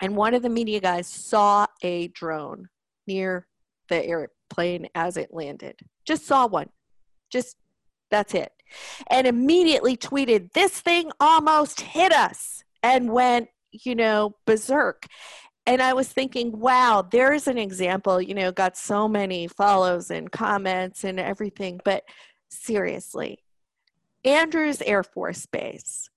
And 0.01 0.17
one 0.17 0.35
of 0.35 0.43
the 0.43 0.49
media 0.49 0.81
guys 0.81 1.07
saw 1.07 1.67
a 1.83 2.09
drone 2.09 2.69
near 3.07 3.47
the 3.89 4.05
airplane 4.05 4.89
as 4.95 5.17
it 5.17 5.29
landed. 5.33 5.79
Just 6.07 6.27
saw 6.27 6.47
one. 6.47 6.71
Just 7.31 7.57
that's 8.11 8.35
it. 8.35 8.53
And 9.09 9.27
immediately 9.27 9.97
tweeted, 9.97 10.53
This 10.53 10.81
thing 10.81 11.11
almost 11.21 11.81
hit 11.81 12.13
us, 12.13 12.65
and 12.83 13.11
went, 13.11 13.49
you 13.73 13.95
know, 13.95 14.37
berserk. 14.47 15.07
And 15.67 15.83
I 15.83 15.93
was 15.93 16.09
thinking, 16.09 16.59
wow, 16.59 17.07
there's 17.09 17.47
an 17.47 17.59
example, 17.59 18.21
you 18.21 18.35
know, 18.35 18.51
got 18.51 18.77
so 18.77 19.07
many 19.07 19.47
follows 19.47 20.11
and 20.11 20.31
comments 20.33 21.05
and 21.05 21.21
everything. 21.21 21.81
But 21.85 22.05
seriously, 22.49 23.45
Andrews 24.25 24.83
Air 24.83 25.03
Force 25.03 25.47
Base, 25.47 26.09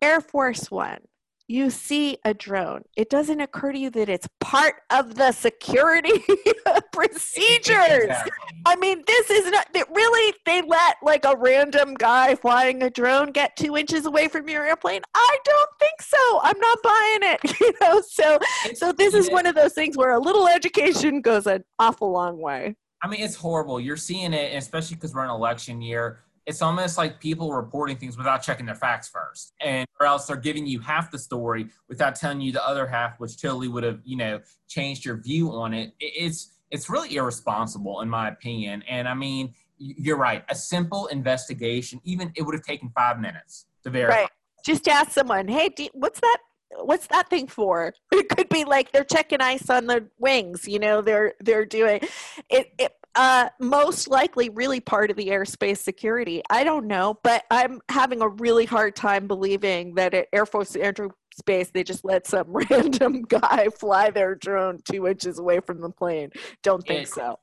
Air 0.00 0.20
Force 0.20 0.70
One, 0.70 1.00
you 1.48 1.70
see 1.70 2.18
a 2.26 2.34
drone, 2.34 2.82
it 2.94 3.08
doesn't 3.08 3.40
occur 3.40 3.72
to 3.72 3.78
you 3.78 3.90
that 3.90 4.10
it's 4.10 4.28
part 4.38 4.74
of 4.90 5.14
the 5.14 5.32
security 5.32 6.22
procedures. 6.92 8.04
Exactly. 8.04 8.32
I 8.66 8.76
mean, 8.76 9.02
this 9.06 9.30
is 9.30 9.50
not 9.50 9.66
that 9.72 9.86
really 9.90 10.34
they 10.44 10.60
let 10.60 10.96
like 11.02 11.24
a 11.24 11.34
random 11.36 11.94
guy 11.94 12.34
flying 12.34 12.82
a 12.82 12.90
drone 12.90 13.32
get 13.32 13.56
two 13.56 13.78
inches 13.78 14.04
away 14.04 14.28
from 14.28 14.46
your 14.48 14.64
airplane. 14.66 15.00
I 15.14 15.38
don't 15.42 15.70
think 15.78 16.02
so. 16.02 16.40
I'm 16.42 16.60
not 16.60 16.78
buying 16.82 17.32
it. 17.34 17.40
You 17.60 17.72
know, 17.80 18.00
so 18.08 18.38
so 18.74 18.92
this 18.92 19.14
is 19.14 19.30
one 19.30 19.44
of 19.46 19.54
those 19.54 19.72
things 19.72 19.96
where 19.96 20.12
a 20.12 20.18
little 20.18 20.46
education 20.46 21.20
goes 21.20 21.46
an 21.46 21.64
awful 21.78 22.12
long 22.12 22.40
way. 22.40 22.76
I 23.02 23.08
mean, 23.08 23.20
it's 23.20 23.34
horrible. 23.34 23.80
You're 23.80 23.96
seeing 23.96 24.32
it, 24.32 24.54
especially 24.54 24.96
because 24.96 25.14
we're 25.14 25.24
in 25.24 25.30
election 25.30 25.82
year 25.82 26.20
it's 26.48 26.62
almost 26.62 26.96
like 26.96 27.20
people 27.20 27.52
reporting 27.52 27.98
things 27.98 28.16
without 28.16 28.42
checking 28.42 28.64
their 28.64 28.74
facts 28.74 29.06
first. 29.06 29.52
And 29.60 29.86
or 30.00 30.06
else 30.06 30.24
they're 30.24 30.36
giving 30.36 30.66
you 30.66 30.80
half 30.80 31.10
the 31.10 31.18
story 31.18 31.68
without 31.88 32.16
telling 32.16 32.40
you 32.40 32.52
the 32.52 32.66
other 32.66 32.86
half 32.86 33.20
which 33.20 33.40
totally 33.40 33.68
would 33.68 33.84
have 33.84 34.00
you 34.04 34.16
know 34.16 34.40
changed 34.66 35.04
your 35.04 35.18
view 35.18 35.52
on 35.52 35.74
it. 35.74 35.92
It's 36.00 36.54
it's 36.70 36.88
really 36.88 37.14
irresponsible 37.14 38.00
in 38.00 38.08
my 38.08 38.28
opinion. 38.28 38.82
And 38.88 39.06
i 39.06 39.14
mean 39.14 39.52
you're 39.76 40.16
right. 40.16 40.42
A 40.48 40.54
simple 40.54 41.06
investigation 41.08 42.00
even 42.04 42.32
it 42.34 42.42
would 42.42 42.54
have 42.54 42.64
taken 42.64 42.88
five 42.88 43.20
minutes 43.20 43.66
to 43.84 43.90
verify. 43.90 44.22
Right. 44.22 44.30
just 44.64 44.88
ask 44.88 45.12
someone 45.12 45.48
hey 45.48 45.70
what's 45.92 46.20
that 46.20 46.38
what's 46.80 47.08
that 47.08 47.28
thing 47.28 47.46
for? 47.46 47.92
It 48.12 48.28
could 48.30 48.48
be 48.48 48.64
like 48.64 48.90
they're 48.92 49.04
checking 49.04 49.40
ice 49.42 49.68
on 49.68 49.86
the 49.86 50.08
wings 50.18 50.66
you 50.66 50.78
know 50.78 51.02
they're 51.02 51.34
they're 51.40 51.66
doing 51.66 52.00
it, 52.48 52.72
it 52.78 52.92
uh, 53.18 53.48
most 53.58 54.06
likely 54.06 54.48
really 54.48 54.78
part 54.78 55.10
of 55.10 55.16
the 55.16 55.26
airspace 55.26 55.78
security. 55.78 56.40
I 56.48 56.62
don't 56.62 56.86
know, 56.86 57.18
but 57.24 57.42
I'm 57.50 57.80
having 57.88 58.22
a 58.22 58.28
really 58.28 58.64
hard 58.64 58.94
time 58.94 59.26
believing 59.26 59.96
that 59.96 60.14
at 60.14 60.28
Air 60.32 60.46
Force 60.46 60.76
Andrews 60.76 61.10
Base 61.44 61.70
they 61.70 61.84
just 61.84 62.04
let 62.04 62.26
some 62.26 62.46
random 62.70 63.22
guy 63.22 63.68
fly 63.76 64.10
their 64.10 64.34
drone 64.34 64.78
two 64.84 65.06
inches 65.08 65.40
away 65.40 65.58
from 65.60 65.80
the 65.80 65.90
plane. 65.90 66.30
Don't 66.62 66.86
think 66.86 67.02
it, 67.02 67.08
so. 67.08 67.40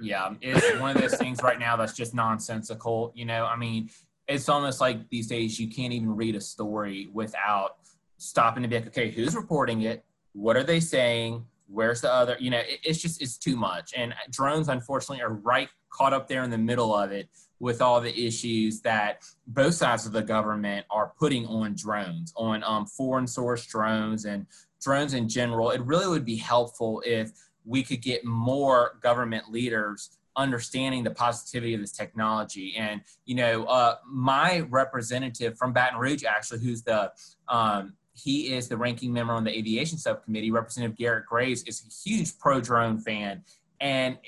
Yeah, 0.00 0.34
it's 0.40 0.80
one 0.80 0.96
of 0.96 1.02
those 1.02 1.16
things 1.16 1.42
right 1.42 1.58
now 1.58 1.76
that's 1.76 1.92
just 1.92 2.14
nonsensical. 2.14 3.12
You 3.14 3.26
know, 3.26 3.44
I 3.44 3.56
mean, 3.56 3.90
it's 4.26 4.48
almost 4.48 4.80
like 4.80 5.08
these 5.10 5.26
days 5.26 5.60
you 5.60 5.68
can't 5.68 5.92
even 5.92 6.16
read 6.16 6.34
a 6.34 6.40
story 6.40 7.08
without 7.12 7.76
stopping 8.16 8.62
to 8.62 8.68
be 8.68 8.76
like, 8.76 8.86
okay, 8.88 9.10
who's 9.10 9.36
reporting 9.36 9.82
it? 9.82 10.02
What 10.32 10.56
are 10.56 10.64
they 10.64 10.80
saying? 10.80 11.44
Where's 11.70 12.00
the 12.00 12.12
other 12.12 12.36
you 12.40 12.50
know 12.50 12.58
it, 12.58 12.80
it's 12.82 13.00
just 13.00 13.22
it's 13.22 13.38
too 13.38 13.56
much. 13.56 13.92
And 13.96 14.14
drones 14.30 14.68
unfortunately 14.68 15.22
are 15.22 15.34
right 15.34 15.68
caught 15.90 16.12
up 16.12 16.28
there 16.28 16.42
in 16.42 16.50
the 16.50 16.58
middle 16.58 16.94
of 16.94 17.12
it 17.12 17.28
with 17.58 17.82
all 17.82 18.00
the 18.00 18.18
issues 18.18 18.80
that 18.80 19.22
both 19.46 19.74
sides 19.74 20.06
of 20.06 20.12
the 20.12 20.22
government 20.22 20.86
are 20.90 21.12
putting 21.18 21.46
on 21.46 21.74
drones 21.74 22.32
on 22.36 22.64
um, 22.64 22.86
foreign 22.86 23.26
source 23.26 23.66
drones 23.66 24.24
and 24.24 24.46
drones 24.82 25.14
in 25.14 25.28
general. 25.28 25.70
It 25.70 25.82
really 25.82 26.08
would 26.08 26.24
be 26.24 26.36
helpful 26.36 27.02
if 27.04 27.32
we 27.64 27.82
could 27.82 28.00
get 28.00 28.24
more 28.24 28.98
government 29.02 29.50
leaders 29.50 30.16
understanding 30.36 31.04
the 31.04 31.10
positivity 31.10 31.74
of 31.74 31.80
this 31.80 31.92
technology. 31.92 32.74
And 32.76 33.02
you 33.26 33.34
know 33.34 33.64
uh, 33.64 33.96
my 34.06 34.60
representative 34.70 35.58
from 35.58 35.72
baton 35.72 35.98
rouge 35.98 36.24
actually 36.24 36.60
who's 36.60 36.82
the 36.82 37.12
um, 37.48 37.94
he 38.20 38.52
is 38.52 38.68
the 38.68 38.76
ranking 38.76 39.12
member 39.12 39.32
on 39.32 39.44
the 39.44 39.56
aviation 39.56 39.98
subcommittee. 39.98 40.50
Representative 40.50 40.96
Garrett 40.96 41.26
Graves 41.26 41.62
is 41.64 41.82
a 41.82 42.08
huge 42.08 42.38
pro 42.38 42.60
drone 42.60 42.98
fan. 42.98 43.42
And 43.80 44.18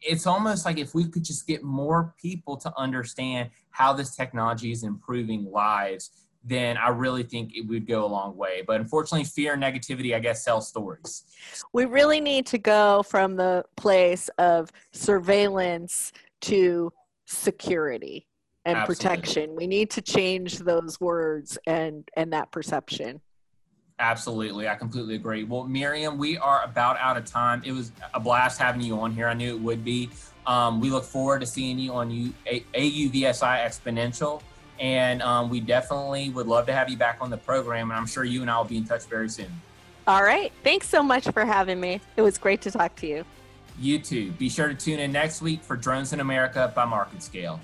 it's 0.00 0.26
almost 0.26 0.64
like 0.64 0.78
if 0.78 0.94
we 0.94 1.04
could 1.04 1.24
just 1.24 1.46
get 1.46 1.62
more 1.62 2.14
people 2.20 2.56
to 2.56 2.72
understand 2.76 3.50
how 3.70 3.92
this 3.92 4.16
technology 4.16 4.72
is 4.72 4.82
improving 4.82 5.50
lives, 5.50 6.10
then 6.44 6.76
I 6.76 6.88
really 6.88 7.22
think 7.22 7.52
it 7.54 7.66
would 7.68 7.86
go 7.86 8.04
a 8.04 8.06
long 8.06 8.36
way. 8.36 8.62
But 8.66 8.80
unfortunately, 8.80 9.24
fear 9.24 9.54
and 9.54 9.62
negativity, 9.62 10.14
I 10.14 10.18
guess, 10.18 10.44
sell 10.44 10.60
stories. 10.60 11.24
We 11.72 11.84
really 11.84 12.20
need 12.20 12.46
to 12.46 12.58
go 12.58 13.04
from 13.04 13.36
the 13.36 13.64
place 13.76 14.28
of 14.38 14.72
surveillance 14.90 16.12
to 16.42 16.92
security 17.26 18.26
and 18.64 18.76
Absolutely. 18.76 19.04
protection. 19.04 19.56
We 19.56 19.66
need 19.66 19.90
to 19.90 20.02
change 20.02 20.58
those 20.58 21.00
words 21.00 21.58
and 21.66 22.08
and 22.16 22.32
that 22.32 22.50
perception. 22.50 23.20
Absolutely. 24.02 24.68
I 24.68 24.74
completely 24.74 25.14
agree. 25.14 25.44
Well, 25.44 25.62
Miriam, 25.62 26.18
we 26.18 26.36
are 26.36 26.64
about 26.64 26.98
out 26.98 27.16
of 27.16 27.24
time. 27.24 27.62
It 27.64 27.70
was 27.70 27.92
a 28.12 28.18
blast 28.18 28.58
having 28.58 28.80
you 28.80 28.98
on 28.98 29.14
here. 29.14 29.28
I 29.28 29.34
knew 29.34 29.54
it 29.54 29.60
would 29.60 29.84
be. 29.84 30.10
Um, 30.44 30.80
we 30.80 30.90
look 30.90 31.04
forward 31.04 31.40
to 31.42 31.46
seeing 31.46 31.78
you 31.78 31.92
on 31.92 32.10
U- 32.10 32.34
a- 32.44 32.64
AUVSI 32.74 33.64
Exponential. 33.64 34.42
And 34.80 35.22
um, 35.22 35.48
we 35.48 35.60
definitely 35.60 36.30
would 36.30 36.48
love 36.48 36.66
to 36.66 36.72
have 36.72 36.90
you 36.90 36.96
back 36.96 37.18
on 37.20 37.30
the 37.30 37.36
program. 37.36 37.92
And 37.92 37.96
I'm 37.96 38.06
sure 38.06 38.24
you 38.24 38.42
and 38.42 38.50
I 38.50 38.58
will 38.58 38.64
be 38.64 38.76
in 38.76 38.84
touch 38.84 39.04
very 39.04 39.28
soon. 39.28 39.52
All 40.08 40.24
right. 40.24 40.50
Thanks 40.64 40.88
so 40.88 41.00
much 41.00 41.28
for 41.28 41.44
having 41.44 41.78
me. 41.78 42.00
It 42.16 42.22
was 42.22 42.38
great 42.38 42.60
to 42.62 42.72
talk 42.72 42.96
to 42.96 43.06
you. 43.06 43.24
You 43.78 44.00
too. 44.00 44.32
Be 44.32 44.48
sure 44.48 44.66
to 44.66 44.74
tune 44.74 44.98
in 44.98 45.12
next 45.12 45.42
week 45.42 45.62
for 45.62 45.76
Drones 45.76 46.12
in 46.12 46.18
America 46.18 46.72
by 46.74 46.86
MarketScale. 46.86 47.60